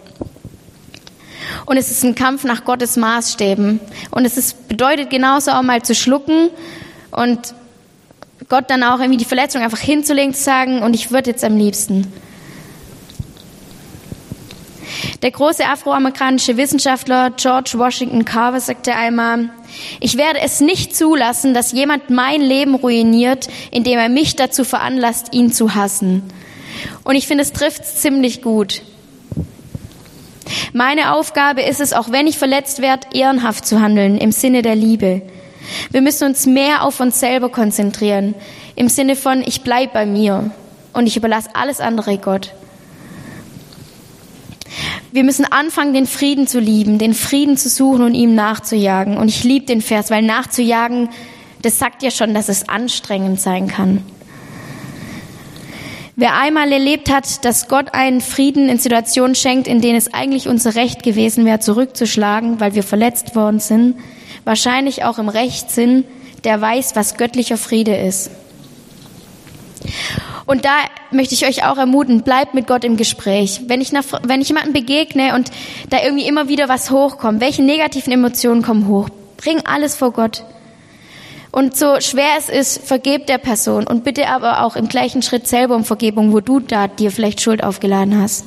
Und 1.67 1.77
es 1.77 1.93
ist 1.93 2.03
ein 2.03 2.17
Kampf 2.17 2.43
nach 2.43 2.65
Gottes 2.65 2.97
Maßstäben. 2.97 3.79
Und 4.11 4.25
es 4.25 4.37
ist, 4.37 4.67
bedeutet 4.67 5.11
genauso 5.11 5.53
auch 5.53 5.63
mal 5.63 5.83
zu 5.83 5.95
schlucken 5.95 6.51
und 7.13 7.55
Gott 8.49 8.71
dann 8.71 8.83
auch 8.83 8.99
irgendwie 8.99 9.19
die 9.19 9.25
Verletzung 9.25 9.63
einfach 9.63 9.79
hinzulegen, 9.79 10.35
zu 10.35 10.43
sagen, 10.43 10.83
und 10.83 10.95
ich 10.95 11.13
würde 11.13 11.31
jetzt 11.31 11.45
am 11.45 11.57
liebsten. 11.57 12.13
Der 15.23 15.31
große 15.31 15.65
afroamerikanische 15.65 16.57
Wissenschaftler 16.57 17.31
George 17.31 17.73
Washington 17.75 18.25
Carver 18.25 18.61
sagte 18.61 18.95
einmal, 18.95 19.51
ich 20.01 20.17
werde 20.17 20.41
es 20.41 20.61
nicht 20.61 20.97
zulassen, 20.97 21.55
dass 21.55 21.73
jemand 21.73 22.11
mein 22.11 22.41
Leben 22.41 22.75
ruiniert, 22.75 23.49
indem 23.71 23.99
er 23.99 24.09
mich 24.09 24.37
dazu 24.37 24.65
veranlasst, 24.65 25.33
ihn 25.33 25.53
zu 25.53 25.75
hassen. 25.75 26.23
Und 27.05 27.15
ich 27.15 27.27
finde, 27.27 27.43
es 27.43 27.53
trifft 27.53 27.85
ziemlich 27.87 28.43
gut. 28.43 28.83
Meine 30.73 31.15
Aufgabe 31.15 31.63
ist 31.63 31.81
es, 31.81 31.93
auch 31.93 32.11
wenn 32.11 32.27
ich 32.27 32.39
verletzt 32.39 32.81
werde, 32.83 33.09
ehrenhaft 33.15 33.67
zu 33.67 33.81
handeln, 33.81 34.19
im 34.19 34.33
Sinne 34.33 34.63
der 34.63 34.75
Liebe. 34.75 35.23
Wir 35.91 36.03
müssen 36.03 36.29
uns 36.29 36.47
mehr 36.47 36.83
auf 36.83 37.01
uns 37.01 37.21
selber 37.21 37.49
konzentrieren, 37.49 38.35
im 38.75 38.89
Sinne 38.89 39.17
von, 39.17 39.43
ich 39.43 39.63
bleib 39.63 39.93
bei 39.93 40.07
mir 40.07 40.51
und 40.93 41.07
ich 41.07 41.17
überlasse 41.17 41.51
alles 41.55 41.81
andere 41.81 42.19
Gott. 42.19 42.53
Wir 45.13 45.25
müssen 45.25 45.45
anfangen, 45.45 45.93
den 45.93 46.07
Frieden 46.07 46.47
zu 46.47 46.59
lieben, 46.59 46.99
den 46.99 47.13
Frieden 47.13 47.59
zu 47.59 47.69
suchen 47.69 48.03
und 48.03 48.15
ihm 48.15 48.35
nachzujagen. 48.35 49.19
Und 49.19 49.29
ich 49.29 49.45
liebe 49.45 49.67
den 49.67 49.83
Vers, 49.83 50.11
weil 50.11 50.23
nachzujagen, 50.23 51.11
das 51.61 51.79
sagt 51.79 52.03
ja 52.03 52.11
schon, 52.11 52.33
dass 52.33 52.49
es 52.49 52.69
anstrengend 52.71 53.39
sein 53.39 53.69
kann. 53.69 54.03
Wer 56.17 56.35
einmal 56.39 56.73
erlebt 56.73 57.11
hat, 57.11 57.45
dass 57.45 57.69
Gott 57.69 57.93
einen 57.93 58.23
Frieden 58.23 58.71
in 58.71 58.79
Situationen 58.79 59.35
schenkt, 59.35 59.67
in 59.67 59.83
denen 59.83 59.97
es 59.97 60.13
eigentlich 60.15 60.49
unser 60.49 60.75
Recht 60.77 61.03
gewesen 61.03 61.45
wäre, 61.45 61.61
zurückzuschlagen, 61.61 62.59
weil 62.59 62.75
wir 62.75 62.83
verletzt 62.83 63.37
worden 63.37 63.61
sind, 63.61 63.97
wahrscheinlich 64.45 65.05
auch 65.05 65.19
im 65.19 65.29
Rechtssinn, 65.29 66.05
der 66.45 66.61
weiß, 66.61 66.97
was 66.97 67.17
göttlicher 67.17 67.59
Friede 67.59 67.97
ist. 67.97 68.31
Und 70.47 70.65
da 70.65 70.77
möchte 71.11 71.35
ich 71.35 71.47
euch 71.47 71.65
auch 71.65 71.79
ermuten, 71.79 72.23
bleibt 72.23 72.55
mit 72.55 72.67
Gott 72.67 72.85
im 72.85 72.97
Gespräch. 72.97 73.63
Wenn 73.67 73.81
ich, 73.81 73.93
nach, 73.93 74.05
wenn 74.25 74.41
ich 74.41 74.49
jemandem 74.49 74.73
begegne 74.73 75.35
und 75.35 75.51
da 75.91 76.03
irgendwie 76.03 76.27
immer 76.27 76.49
wieder 76.49 76.69
was 76.69 76.91
hochkommt, 76.91 77.41
welche 77.41 77.63
negativen 77.63 78.13
Emotionen 78.13 78.63
kommen 78.63 78.89
hoch, 78.89 79.09
bring 79.37 79.65
alles 79.67 79.97
vor 79.97 80.13
Gott. 80.13 80.45
Und 81.53 81.77
so 81.77 82.01
schwer 82.01 82.31
es 82.39 82.49
ist, 82.49 82.87
vergebt 82.87 83.29
der 83.29 83.39
Person 83.39 83.87
und 83.87 84.05
bitte 84.05 84.29
aber 84.29 84.65
auch 84.65 84.75
im 84.75 84.89
gleichen 84.89 85.21
Schritt 85.21 85.47
selber 85.47 85.77
um 85.77 85.85
Vergebung, 85.85 86.33
wo 86.33 86.41
du 86.41 86.61
da 86.61 86.89
dir 86.89 87.11
vielleicht 87.11 87.43
Schuld 87.43 87.63
aufgeladen 87.63 88.21
hast. 88.21 88.47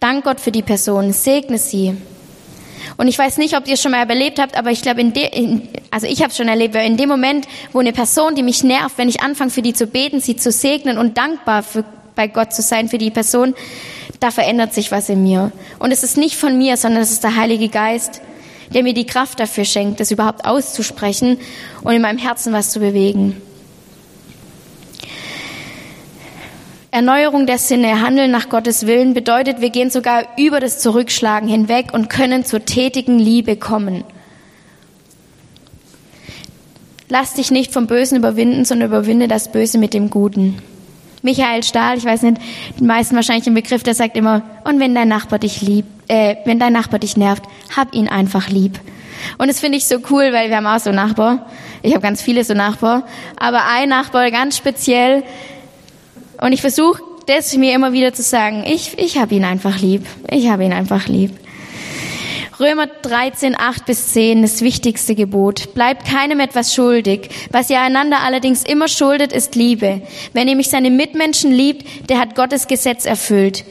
Dank 0.00 0.24
Gott 0.24 0.40
für 0.40 0.50
die 0.50 0.62
Person, 0.62 1.12
segne 1.12 1.56
sie. 1.56 1.96
Und 2.96 3.08
ich 3.08 3.18
weiß 3.18 3.38
nicht, 3.38 3.56
ob 3.56 3.66
ihr 3.66 3.74
es 3.74 3.82
schon 3.82 3.92
mal 3.92 4.08
erlebt 4.08 4.38
habt, 4.38 4.56
aber 4.56 4.70
ich 4.70 4.82
glaube, 4.82 5.00
in 5.00 5.12
in, 5.12 5.68
also 5.90 6.06
ich 6.06 6.20
habe 6.20 6.30
es 6.30 6.36
schon 6.36 6.48
erlebt, 6.48 6.74
weil 6.74 6.86
in 6.86 6.96
dem 6.96 7.08
Moment, 7.08 7.46
wo 7.72 7.80
eine 7.80 7.92
Person, 7.92 8.34
die 8.34 8.42
mich 8.42 8.64
nervt, 8.64 8.98
wenn 8.98 9.08
ich 9.08 9.22
anfange, 9.22 9.50
für 9.50 9.62
die 9.62 9.74
zu 9.74 9.86
beten, 9.86 10.20
sie 10.20 10.36
zu 10.36 10.50
segnen 10.50 10.98
und 10.98 11.18
dankbar 11.18 11.62
für, 11.62 11.84
bei 12.14 12.28
Gott 12.28 12.52
zu 12.52 12.62
sein 12.62 12.88
für 12.88 12.98
die 12.98 13.10
Person, 13.10 13.54
da 14.20 14.30
verändert 14.30 14.72
sich 14.72 14.92
was 14.92 15.08
in 15.08 15.22
mir. 15.22 15.52
Und 15.78 15.90
es 15.90 16.02
ist 16.02 16.16
nicht 16.16 16.36
von 16.36 16.56
mir, 16.56 16.76
sondern 16.76 17.02
es 17.02 17.10
ist 17.10 17.24
der 17.24 17.36
Heilige 17.36 17.68
Geist, 17.68 18.20
der 18.72 18.82
mir 18.82 18.94
die 18.94 19.06
Kraft 19.06 19.40
dafür 19.40 19.64
schenkt, 19.64 20.00
das 20.00 20.10
überhaupt 20.10 20.44
auszusprechen 20.44 21.38
und 21.82 21.92
in 21.92 22.02
meinem 22.02 22.18
Herzen 22.18 22.52
was 22.52 22.70
zu 22.70 22.80
bewegen. 22.80 23.40
Erneuerung 26.94 27.46
der 27.46 27.58
Sinne, 27.58 28.00
Handeln 28.02 28.30
nach 28.30 28.48
Gottes 28.48 28.86
Willen 28.86 29.14
bedeutet, 29.14 29.60
wir 29.60 29.70
gehen 29.70 29.90
sogar 29.90 30.22
über 30.38 30.60
das 30.60 30.78
Zurückschlagen 30.78 31.48
hinweg 31.48 31.86
und 31.92 32.08
können 32.08 32.44
zur 32.44 32.64
tätigen 32.64 33.18
Liebe 33.18 33.56
kommen. 33.56 34.04
Lass 37.08 37.34
dich 37.34 37.50
nicht 37.50 37.72
vom 37.72 37.88
Bösen 37.88 38.16
überwinden, 38.16 38.64
sondern 38.64 38.90
überwinde 38.90 39.26
das 39.26 39.50
Böse 39.50 39.76
mit 39.76 39.92
dem 39.92 40.08
Guten. 40.08 40.62
Michael 41.22 41.64
Stahl, 41.64 41.98
ich 41.98 42.04
weiß 42.04 42.22
nicht, 42.22 42.36
die 42.78 42.84
meisten 42.84 43.16
wahrscheinlich 43.16 43.48
im 43.48 43.54
Begriff, 43.54 43.82
der 43.82 43.94
sagt 43.96 44.16
immer, 44.16 44.42
und 44.62 44.78
wenn 44.78 44.94
dein 44.94 45.08
Nachbar 45.08 45.40
dich 45.40 45.62
liebt, 45.62 45.88
äh, 46.06 46.36
wenn 46.44 46.60
dein 46.60 46.74
Nachbar 46.74 47.00
dich 47.00 47.16
nervt, 47.16 47.42
hab 47.74 47.92
ihn 47.92 48.08
einfach 48.08 48.50
lieb. 48.50 48.78
Und 49.38 49.48
das 49.48 49.58
finde 49.58 49.78
ich 49.78 49.86
so 49.86 49.96
cool, 50.10 50.32
weil 50.32 50.48
wir 50.48 50.58
haben 50.58 50.66
auch 50.68 50.78
so 50.78 50.92
Nachbar. 50.92 51.46
Ich 51.82 51.92
habe 51.92 52.02
ganz 52.02 52.22
viele 52.22 52.44
so 52.44 52.54
Nachbar. 52.54 53.02
Aber 53.36 53.62
ein 53.66 53.88
Nachbar 53.88 54.30
ganz 54.30 54.56
speziell, 54.56 55.24
und 56.44 56.52
ich 56.52 56.60
versuche 56.60 57.02
das 57.24 57.56
mir 57.56 57.74
immer 57.74 57.94
wieder 57.94 58.12
zu 58.12 58.20
sagen, 58.20 58.64
ich, 58.66 58.98
ich 58.98 59.16
habe 59.16 59.34
ihn 59.34 59.46
einfach 59.46 59.80
lieb. 59.80 60.04
Ich 60.30 60.50
habe 60.50 60.62
ihn 60.62 60.74
einfach 60.74 61.08
lieb. 61.08 61.30
Römer 62.60 62.86
13, 62.86 63.58
8 63.58 63.86
bis 63.86 64.08
10, 64.12 64.42
das 64.42 64.60
wichtigste 64.60 65.14
Gebot. 65.14 65.72
Bleibt 65.72 66.06
keinem 66.06 66.40
etwas 66.40 66.74
schuldig. 66.74 67.30
Was 67.50 67.70
ihr 67.70 67.80
einander 67.80 68.18
allerdings 68.20 68.62
immer 68.62 68.88
schuldet, 68.88 69.32
ist 69.32 69.54
Liebe. 69.54 70.02
Wer 70.34 70.44
nämlich 70.44 70.68
seine 70.68 70.90
Mitmenschen 70.90 71.50
liebt, 71.50 72.10
der 72.10 72.20
hat 72.20 72.34
Gottes 72.34 72.68
Gesetz 72.68 73.06
erfüllt. 73.06 73.64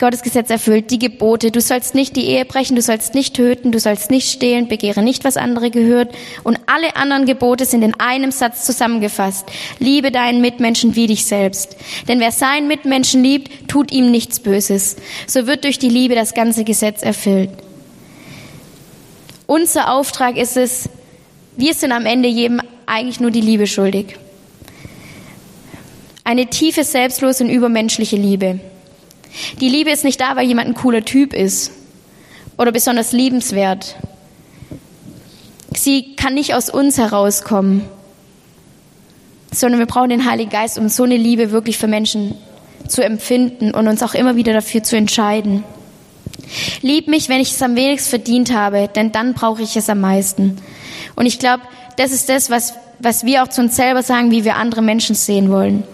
Gottes 0.00 0.22
Gesetz 0.22 0.48
erfüllt, 0.48 0.90
die 0.90 0.98
Gebote. 0.98 1.50
Du 1.50 1.60
sollst 1.60 1.94
nicht 1.94 2.16
die 2.16 2.24
Ehe 2.24 2.46
brechen, 2.46 2.74
du 2.74 2.80
sollst 2.80 3.14
nicht 3.14 3.34
töten, 3.34 3.70
du 3.70 3.78
sollst 3.78 4.10
nicht 4.10 4.30
stehlen, 4.30 4.66
begehre 4.66 5.02
nicht, 5.02 5.24
was 5.24 5.36
andere 5.36 5.70
gehört. 5.70 6.14
Und 6.42 6.58
alle 6.64 6.96
anderen 6.96 7.26
Gebote 7.26 7.66
sind 7.66 7.82
in 7.82 7.92
einem 8.00 8.32
Satz 8.32 8.64
zusammengefasst. 8.64 9.46
Liebe 9.78 10.10
deinen 10.10 10.40
Mitmenschen 10.40 10.96
wie 10.96 11.06
dich 11.06 11.26
selbst. 11.26 11.76
Denn 12.08 12.18
wer 12.18 12.32
seinen 12.32 12.66
Mitmenschen 12.66 13.22
liebt, 13.22 13.68
tut 13.68 13.92
ihm 13.92 14.10
nichts 14.10 14.40
Böses. 14.40 14.96
So 15.26 15.46
wird 15.46 15.64
durch 15.64 15.78
die 15.78 15.90
Liebe 15.90 16.14
das 16.14 16.32
ganze 16.32 16.64
Gesetz 16.64 17.02
erfüllt. 17.02 17.50
Unser 19.46 19.92
Auftrag 19.92 20.38
ist 20.38 20.56
es, 20.56 20.88
wir 21.58 21.74
sind 21.74 21.92
am 21.92 22.06
Ende 22.06 22.28
jedem 22.30 22.62
eigentlich 22.86 23.20
nur 23.20 23.30
die 23.30 23.42
Liebe 23.42 23.66
schuldig. 23.66 24.16
Eine 26.24 26.46
tiefe, 26.46 26.84
selbstlose 26.84 27.44
und 27.44 27.50
übermenschliche 27.50 28.16
Liebe. 28.16 28.60
Die 29.60 29.68
Liebe 29.68 29.90
ist 29.90 30.04
nicht 30.04 30.20
da, 30.20 30.36
weil 30.36 30.46
jemand 30.46 30.68
ein 30.68 30.74
cooler 30.74 31.04
Typ 31.04 31.32
ist 31.32 31.72
oder 32.58 32.72
besonders 32.72 33.12
liebenswert. 33.12 33.96
Sie 35.74 36.16
kann 36.16 36.34
nicht 36.34 36.54
aus 36.54 36.68
uns 36.68 36.98
herauskommen, 36.98 37.82
sondern 39.52 39.78
wir 39.78 39.86
brauchen 39.86 40.10
den 40.10 40.28
Heiligen 40.28 40.50
Geist, 40.50 40.78
um 40.78 40.88
so 40.88 41.04
eine 41.04 41.16
Liebe 41.16 41.52
wirklich 41.52 41.78
für 41.78 41.86
Menschen 41.86 42.34
zu 42.88 43.04
empfinden 43.04 43.72
und 43.72 43.88
uns 43.88 44.02
auch 44.02 44.14
immer 44.14 44.36
wieder 44.36 44.52
dafür 44.52 44.82
zu 44.82 44.96
entscheiden. 44.96 45.64
Lieb 46.82 47.06
mich, 47.06 47.28
wenn 47.28 47.40
ich 47.40 47.52
es 47.52 47.62
am 47.62 47.76
wenigsten 47.76 48.10
verdient 48.10 48.52
habe, 48.52 48.88
denn 48.94 49.12
dann 49.12 49.34
brauche 49.34 49.62
ich 49.62 49.76
es 49.76 49.88
am 49.88 50.00
meisten. 50.00 50.56
Und 51.14 51.26
ich 51.26 51.38
glaube, 51.38 51.62
das 51.96 52.10
ist 52.10 52.28
das, 52.28 52.50
was, 52.50 52.74
was 52.98 53.24
wir 53.24 53.42
auch 53.42 53.48
zu 53.48 53.60
uns 53.60 53.76
selber 53.76 54.02
sagen, 54.02 54.32
wie 54.32 54.44
wir 54.44 54.56
andere 54.56 54.82
Menschen 54.82 55.14
sehen 55.14 55.50
wollen 55.50 55.84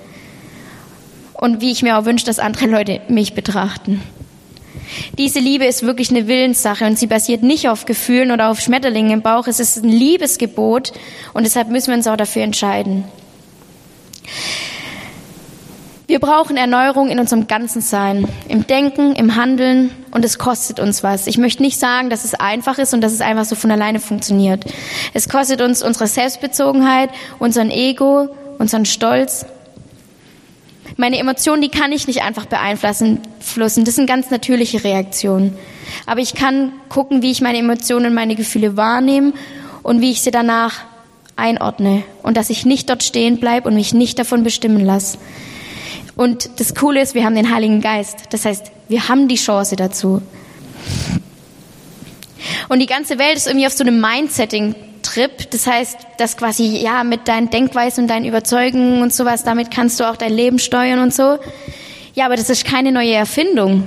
und 1.38 1.60
wie 1.60 1.70
ich 1.70 1.82
mir 1.82 1.98
auch 1.98 2.04
wünsche, 2.04 2.26
dass 2.26 2.38
andere 2.38 2.66
Leute 2.66 3.00
mich 3.08 3.34
betrachten. 3.34 4.02
Diese 5.18 5.40
Liebe 5.40 5.64
ist 5.64 5.82
wirklich 5.82 6.10
eine 6.10 6.28
Willenssache 6.28 6.84
und 6.86 6.98
sie 6.98 7.06
basiert 7.06 7.42
nicht 7.42 7.68
auf 7.68 7.86
Gefühlen 7.86 8.30
oder 8.30 8.50
auf 8.50 8.60
Schmetterlingen 8.60 9.10
im 9.12 9.22
Bauch. 9.22 9.46
Es 9.46 9.60
ist 9.60 9.82
ein 9.82 9.88
Liebesgebot 9.88 10.92
und 11.34 11.44
deshalb 11.44 11.68
müssen 11.68 11.88
wir 11.88 11.94
uns 11.94 12.06
auch 12.06 12.16
dafür 12.16 12.42
entscheiden. 12.42 13.04
Wir 16.08 16.20
brauchen 16.20 16.56
Erneuerung 16.56 17.08
in 17.08 17.18
unserem 17.18 17.48
ganzen 17.48 17.80
Sein, 17.80 18.28
im 18.48 18.64
Denken, 18.64 19.16
im 19.16 19.34
Handeln 19.34 19.90
und 20.12 20.24
es 20.24 20.38
kostet 20.38 20.78
uns 20.78 21.02
was. 21.02 21.26
Ich 21.26 21.36
möchte 21.36 21.64
nicht 21.64 21.80
sagen, 21.80 22.10
dass 22.10 22.24
es 22.24 22.34
einfach 22.34 22.78
ist 22.78 22.94
und 22.94 23.00
dass 23.00 23.12
es 23.12 23.20
einfach 23.20 23.44
so 23.44 23.56
von 23.56 23.72
alleine 23.72 23.98
funktioniert. 23.98 24.64
Es 25.14 25.28
kostet 25.28 25.60
uns 25.60 25.82
unsere 25.82 26.06
Selbstbezogenheit, 26.06 27.10
unseren 27.40 27.72
Ego, 27.72 28.28
unseren 28.58 28.84
Stolz. 28.84 29.46
Meine 30.98 31.18
Emotionen, 31.18 31.60
die 31.60 31.68
kann 31.68 31.92
ich 31.92 32.06
nicht 32.06 32.22
einfach 32.22 32.46
beeinflussen. 32.46 33.20
Das 33.56 33.74
sind 33.74 34.06
ganz 34.06 34.30
natürliche 34.30 34.82
Reaktionen. 34.82 35.56
Aber 36.06 36.20
ich 36.20 36.34
kann 36.34 36.72
gucken, 36.88 37.20
wie 37.20 37.30
ich 37.30 37.42
meine 37.42 37.58
Emotionen 37.58 38.06
und 38.06 38.14
meine 38.14 38.34
Gefühle 38.34 38.76
wahrnehme 38.76 39.34
und 39.82 40.00
wie 40.00 40.10
ich 40.10 40.22
sie 40.22 40.30
danach 40.30 40.80
einordne 41.36 42.02
und 42.22 42.38
dass 42.38 42.48
ich 42.48 42.64
nicht 42.64 42.88
dort 42.88 43.02
stehen 43.02 43.38
bleibe 43.38 43.68
und 43.68 43.74
mich 43.74 43.92
nicht 43.92 44.18
davon 44.18 44.42
bestimmen 44.42 44.84
lasse. 44.84 45.18
Und 46.16 46.60
das 46.60 46.74
Coole 46.74 47.02
ist, 47.02 47.14
wir 47.14 47.24
haben 47.24 47.34
den 47.34 47.54
Heiligen 47.54 47.82
Geist. 47.82 48.20
Das 48.30 48.46
heißt, 48.46 48.72
wir 48.88 49.08
haben 49.08 49.28
die 49.28 49.36
Chance 49.36 49.76
dazu. 49.76 50.22
Und 52.70 52.78
die 52.78 52.86
ganze 52.86 53.18
Welt 53.18 53.36
ist 53.36 53.46
irgendwie 53.46 53.66
auf 53.66 53.74
so 53.74 53.84
einem 53.84 54.00
Mindsetting-Trip. 55.16 55.50
Das 55.50 55.66
heißt, 55.66 55.98
dass 56.18 56.36
quasi, 56.36 56.78
ja, 56.78 57.04
mit 57.04 57.28
deinen 57.28 57.50
Denkweisen 57.50 58.04
und 58.04 58.08
deinen 58.08 58.26
Überzeugungen 58.26 59.02
und 59.02 59.12
sowas, 59.12 59.42
damit 59.44 59.70
kannst 59.70 60.00
du 60.00 60.04
auch 60.04 60.16
dein 60.16 60.32
Leben 60.32 60.58
steuern 60.58 61.00
und 61.00 61.14
so. 61.14 61.38
Ja, 62.14 62.26
aber 62.26 62.36
das 62.36 62.50
ist 62.50 62.64
keine 62.64 62.92
neue 62.92 63.14
Erfindung. 63.14 63.86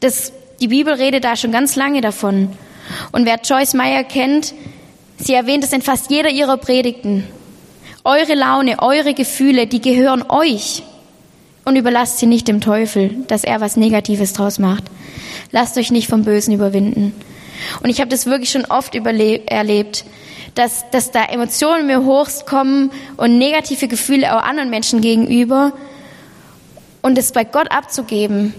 Das, 0.00 0.32
die 0.60 0.68
Bibel 0.68 0.94
redet 0.94 1.24
da 1.24 1.36
schon 1.36 1.52
ganz 1.52 1.76
lange 1.76 2.00
davon. 2.00 2.50
Und 3.12 3.26
wer 3.26 3.40
Joyce 3.42 3.74
Meyer 3.74 4.04
kennt, 4.04 4.54
sie 5.18 5.34
erwähnt 5.34 5.64
es 5.64 5.72
in 5.72 5.82
fast 5.82 6.10
jeder 6.10 6.30
ihrer 6.30 6.56
Predigten. 6.56 7.24
Eure 8.04 8.34
Laune, 8.34 8.80
eure 8.80 9.12
Gefühle, 9.12 9.66
die 9.66 9.80
gehören 9.80 10.24
euch 10.28 10.82
und 11.64 11.76
überlasst 11.76 12.18
sie 12.18 12.26
nicht 12.26 12.48
dem 12.48 12.62
Teufel, 12.62 13.10
dass 13.26 13.44
er 13.44 13.60
was 13.60 13.76
Negatives 13.76 14.32
draus 14.32 14.58
macht. 14.58 14.84
Lasst 15.50 15.76
euch 15.76 15.90
nicht 15.90 16.08
vom 16.08 16.24
Bösen 16.24 16.54
überwinden. 16.54 17.12
Und 17.82 17.90
ich 17.90 18.00
habe 18.00 18.08
das 18.08 18.24
wirklich 18.24 18.50
schon 18.50 18.64
oft 18.64 18.94
erlebt, 18.94 20.04
dass, 20.58 20.90
dass 20.90 21.12
da 21.12 21.24
Emotionen 21.24 21.86
mir 21.86 22.04
hochkommen 22.04 22.90
und 23.16 23.38
negative 23.38 23.86
Gefühle 23.86 24.36
auch 24.36 24.42
anderen 24.42 24.70
Menschen 24.70 25.00
gegenüber 25.00 25.72
und 27.00 27.16
es 27.16 27.30
bei 27.30 27.44
Gott 27.44 27.70
abzugeben 27.70 28.52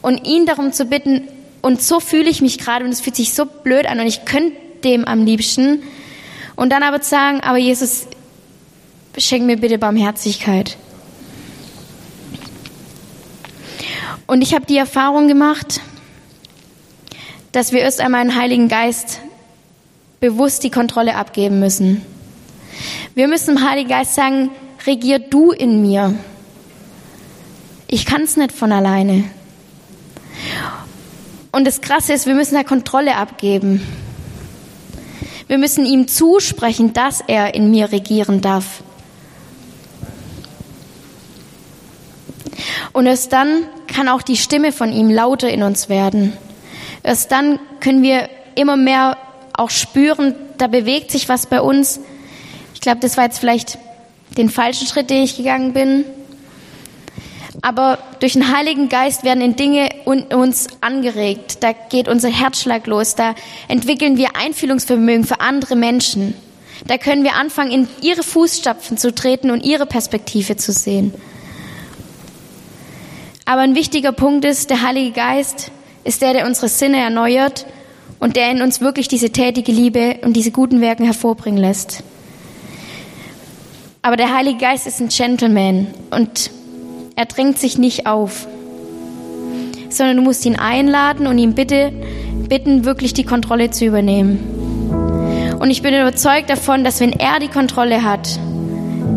und 0.00 0.28
ihn 0.28 0.46
darum 0.46 0.72
zu 0.72 0.84
bitten, 0.84 1.26
und 1.60 1.82
so 1.82 1.98
fühle 1.98 2.30
ich 2.30 2.40
mich 2.40 2.58
gerade 2.58 2.84
und 2.84 2.92
es 2.92 3.00
fühlt 3.00 3.16
sich 3.16 3.34
so 3.34 3.46
blöd 3.46 3.86
an 3.86 3.98
und 3.98 4.06
ich 4.06 4.24
könnte 4.24 4.56
dem 4.84 5.04
am 5.04 5.24
liebsten 5.26 5.82
und 6.54 6.70
dann 6.70 6.84
aber 6.84 7.02
zu 7.02 7.10
sagen, 7.10 7.40
aber 7.40 7.58
Jesus, 7.58 8.06
schenk 9.18 9.44
mir 9.44 9.56
bitte 9.56 9.76
Barmherzigkeit. 9.76 10.76
Und 14.28 14.40
ich 14.40 14.54
habe 14.54 14.66
die 14.66 14.76
Erfahrung 14.76 15.26
gemacht, 15.26 15.80
dass 17.50 17.72
wir 17.72 17.80
erst 17.80 18.00
einmal 18.00 18.20
einen 18.20 18.36
Heiligen 18.36 18.68
Geist 18.68 19.20
bewusst 20.20 20.62
die 20.62 20.70
Kontrolle 20.70 21.16
abgeben 21.16 21.60
müssen. 21.60 22.02
Wir 23.14 23.26
müssen 23.26 23.56
dem 23.56 23.68
Heiligen 23.68 23.88
Geist 23.88 24.14
sagen, 24.14 24.50
regier 24.86 25.18
du 25.18 25.50
in 25.50 25.82
mir. 25.82 26.14
Ich 27.86 28.06
kann 28.06 28.22
es 28.22 28.36
nicht 28.36 28.52
von 28.52 28.70
alleine. 28.70 29.24
Und 31.52 31.66
das 31.66 31.80
Krasse 31.80 32.12
ist, 32.12 32.26
wir 32.26 32.34
müssen 32.34 32.54
da 32.54 32.62
Kontrolle 32.62 33.16
abgeben. 33.16 33.84
Wir 35.48 35.58
müssen 35.58 35.84
ihm 35.84 36.06
zusprechen, 36.06 36.92
dass 36.92 37.20
er 37.26 37.54
in 37.54 37.70
mir 37.70 37.90
regieren 37.90 38.40
darf. 38.40 38.84
Und 42.92 43.06
erst 43.06 43.32
dann 43.32 43.64
kann 43.88 44.08
auch 44.08 44.22
die 44.22 44.36
Stimme 44.36 44.70
von 44.70 44.92
ihm 44.92 45.10
lauter 45.10 45.50
in 45.50 45.62
uns 45.62 45.88
werden. 45.88 46.34
Erst 47.02 47.32
dann 47.32 47.58
können 47.80 48.02
wir 48.02 48.28
immer 48.54 48.76
mehr 48.76 49.16
auch 49.60 49.70
spüren, 49.70 50.34
da 50.58 50.66
bewegt 50.66 51.10
sich 51.10 51.28
was 51.28 51.46
bei 51.46 51.60
uns. 51.60 52.00
Ich 52.74 52.80
glaube, 52.80 53.00
das 53.00 53.16
war 53.16 53.24
jetzt 53.24 53.38
vielleicht 53.38 53.78
den 54.36 54.48
falschen 54.48 54.86
Schritt, 54.86 55.10
den 55.10 55.22
ich 55.22 55.36
gegangen 55.36 55.72
bin. 55.72 56.04
Aber 57.62 57.98
durch 58.20 58.32
den 58.32 58.56
Heiligen 58.56 58.88
Geist 58.88 59.22
werden 59.22 59.42
in 59.42 59.54
Dinge 59.54 59.90
uns 60.06 60.68
angeregt. 60.80 61.58
Da 61.60 61.72
geht 61.72 62.08
unser 62.08 62.30
Herzschlag 62.30 62.86
los. 62.86 63.16
Da 63.16 63.34
entwickeln 63.68 64.16
wir 64.16 64.34
Einfühlungsvermögen 64.34 65.24
für 65.24 65.40
andere 65.40 65.76
Menschen. 65.76 66.34
Da 66.86 66.96
können 66.96 67.22
wir 67.22 67.34
anfangen, 67.34 67.70
in 67.70 67.88
ihre 68.00 68.22
Fußstapfen 68.22 68.96
zu 68.96 69.14
treten 69.14 69.50
und 69.50 69.62
ihre 69.62 69.84
Perspektive 69.84 70.56
zu 70.56 70.72
sehen. 70.72 71.12
Aber 73.44 73.60
ein 73.60 73.74
wichtiger 73.74 74.12
Punkt 74.12 74.46
ist, 74.46 74.70
der 74.70 74.80
Heilige 74.80 75.10
Geist 75.10 75.70
ist 76.04 76.22
der, 76.22 76.32
der 76.32 76.46
unsere 76.46 76.68
Sinne 76.68 76.98
erneuert 76.98 77.66
und 78.20 78.36
der 78.36 78.50
in 78.50 78.62
uns 78.62 78.80
wirklich 78.80 79.08
diese 79.08 79.30
tätige 79.30 79.72
Liebe 79.72 80.18
und 80.22 80.34
diese 80.34 80.50
guten 80.50 80.80
Werken 80.80 81.04
hervorbringen 81.04 81.60
lässt. 81.60 82.04
Aber 84.02 84.16
der 84.16 84.34
Heilige 84.34 84.58
Geist 84.58 84.86
ist 84.86 85.00
ein 85.00 85.08
Gentleman 85.08 85.88
und 86.10 86.50
er 87.16 87.26
drängt 87.26 87.58
sich 87.58 87.76
nicht 87.76 88.06
auf, 88.06 88.46
sondern 89.88 90.16
du 90.16 90.22
musst 90.22 90.46
ihn 90.46 90.56
einladen 90.56 91.26
und 91.26 91.36
ihn 91.38 91.54
bitte, 91.54 91.92
bitten, 92.48 92.84
wirklich 92.84 93.12
die 93.12 93.24
Kontrolle 93.24 93.70
zu 93.70 93.84
übernehmen. 93.84 95.56
Und 95.58 95.70
ich 95.70 95.82
bin 95.82 95.94
überzeugt 95.94 96.48
davon, 96.48 96.84
dass 96.84 97.00
wenn 97.00 97.12
er 97.12 97.38
die 97.38 97.48
Kontrolle 97.48 98.02
hat, 98.02 98.38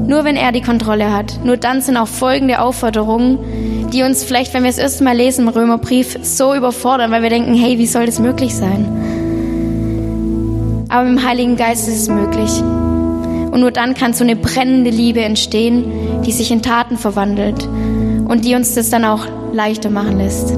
nur 0.07 0.25
wenn 0.25 0.35
er 0.35 0.51
die 0.51 0.61
Kontrolle 0.61 1.13
hat, 1.13 1.39
nur 1.45 1.55
dann 1.55 1.81
sind 1.81 1.95
auch 1.95 2.07
folgende 2.07 2.59
Aufforderungen, 2.59 3.83
die 3.93 4.01
uns 4.03 4.23
vielleicht, 4.23 4.53
wenn 4.53 4.63
wir 4.63 4.71
das 4.71 4.79
erste 4.79 5.03
Mal 5.03 5.15
lesen 5.15 5.47
im 5.47 5.49
Römerbrief, 5.49 6.17
so 6.23 6.56
überfordern, 6.56 7.12
weil 7.12 7.21
wir 7.21 7.29
denken, 7.29 7.53
hey, 7.53 7.77
wie 7.77 7.86
soll 7.86 8.08
das 8.08 8.19
möglich 8.19 8.56
sein? 8.56 8.88
Aber 10.89 11.08
mit 11.08 11.19
dem 11.19 11.27
Heiligen 11.27 11.56
Geist 11.56 11.88
ist 11.88 11.97
es 11.97 12.10
möglich. 12.10 12.49
Und 12.60 13.60
nur 13.60 13.71
dann 13.71 13.93
kann 13.93 14.13
so 14.13 14.23
eine 14.23 14.36
brennende 14.36 14.89
Liebe 14.89 15.21
entstehen, 15.21 15.86
die 16.25 16.32
sich 16.32 16.49
in 16.51 16.63
Taten 16.63 16.97
verwandelt 16.97 17.67
und 18.25 18.45
die 18.45 18.56
uns 18.56 18.73
das 18.73 18.89
dann 18.89 19.06
auch 19.06 19.27
leichter 19.53 19.91
machen 19.91 20.17
lässt. 20.17 20.58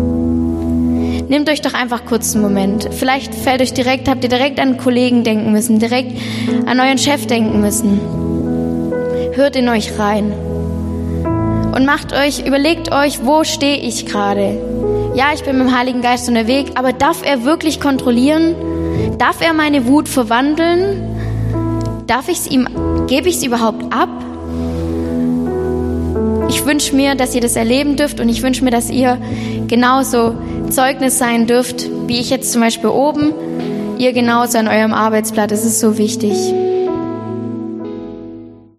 Nehmt 1.27 1.49
euch 1.49 1.61
doch 1.61 1.73
einfach 1.73 2.05
kurz 2.05 2.35
einen 2.35 2.43
Moment. 2.43 2.87
Vielleicht 2.91 3.35
fällt 3.35 3.61
euch 3.61 3.73
direkt, 3.73 4.07
habt 4.07 4.23
ihr 4.23 4.29
direkt 4.29 4.59
an 4.59 4.77
Kollegen 4.77 5.23
denken 5.25 5.51
müssen, 5.51 5.79
direkt 5.79 6.17
an 6.65 6.79
euren 6.79 6.97
Chef 6.97 7.25
denken 7.25 7.59
müssen. 7.59 7.99
Hört 9.33 9.57
in 9.57 9.67
euch 9.67 9.99
rein 9.99 10.31
und 11.75 11.85
macht 11.85 12.13
euch, 12.13 12.39
überlegt 12.45 12.91
euch, 12.91 13.25
wo 13.25 13.43
stehe 13.43 13.77
ich 13.77 14.05
gerade? 14.05 14.57
Ja, 15.13 15.27
ich 15.33 15.43
bin 15.43 15.57
mit 15.57 15.67
dem 15.67 15.77
Heiligen 15.77 16.01
Geist 16.01 16.27
unterwegs, 16.29 16.71
aber 16.75 16.93
darf 16.93 17.21
er 17.23 17.43
wirklich 17.43 17.81
kontrollieren? 17.81 18.55
Darf 19.17 19.41
er 19.41 19.53
meine 19.53 19.85
Wut 19.85 20.07
verwandeln? 20.07 21.03
Darf 22.07 22.29
ich 22.29 22.39
es 22.39 22.47
ihm, 22.47 22.67
gebe 23.07 23.27
ich 23.27 23.35
es 23.35 23.43
überhaupt 23.43 23.93
ab? 23.93 24.09
Ich 26.47 26.65
wünsche 26.65 26.95
mir, 26.95 27.15
dass 27.15 27.35
ihr 27.35 27.41
das 27.41 27.55
erleben 27.57 27.97
dürft 27.97 28.19
und 28.21 28.29
ich 28.29 28.41
wünsche 28.41 28.63
mir, 28.63 28.71
dass 28.71 28.89
ihr 28.89 29.17
genauso 29.67 30.35
Zeugnis 30.69 31.17
sein 31.17 31.45
dürft, 31.45 31.89
wie 32.07 32.19
ich 32.19 32.29
jetzt 32.29 32.53
zum 32.53 32.61
Beispiel 32.61 32.89
oben, 32.89 33.33
ihr 33.97 34.13
genauso 34.13 34.57
an 34.57 34.67
eurem 34.67 34.93
Arbeitsplatz. 34.93 35.49
Das 35.49 35.65
ist 35.65 35.79
so 35.79 35.97
wichtig. 35.97 36.33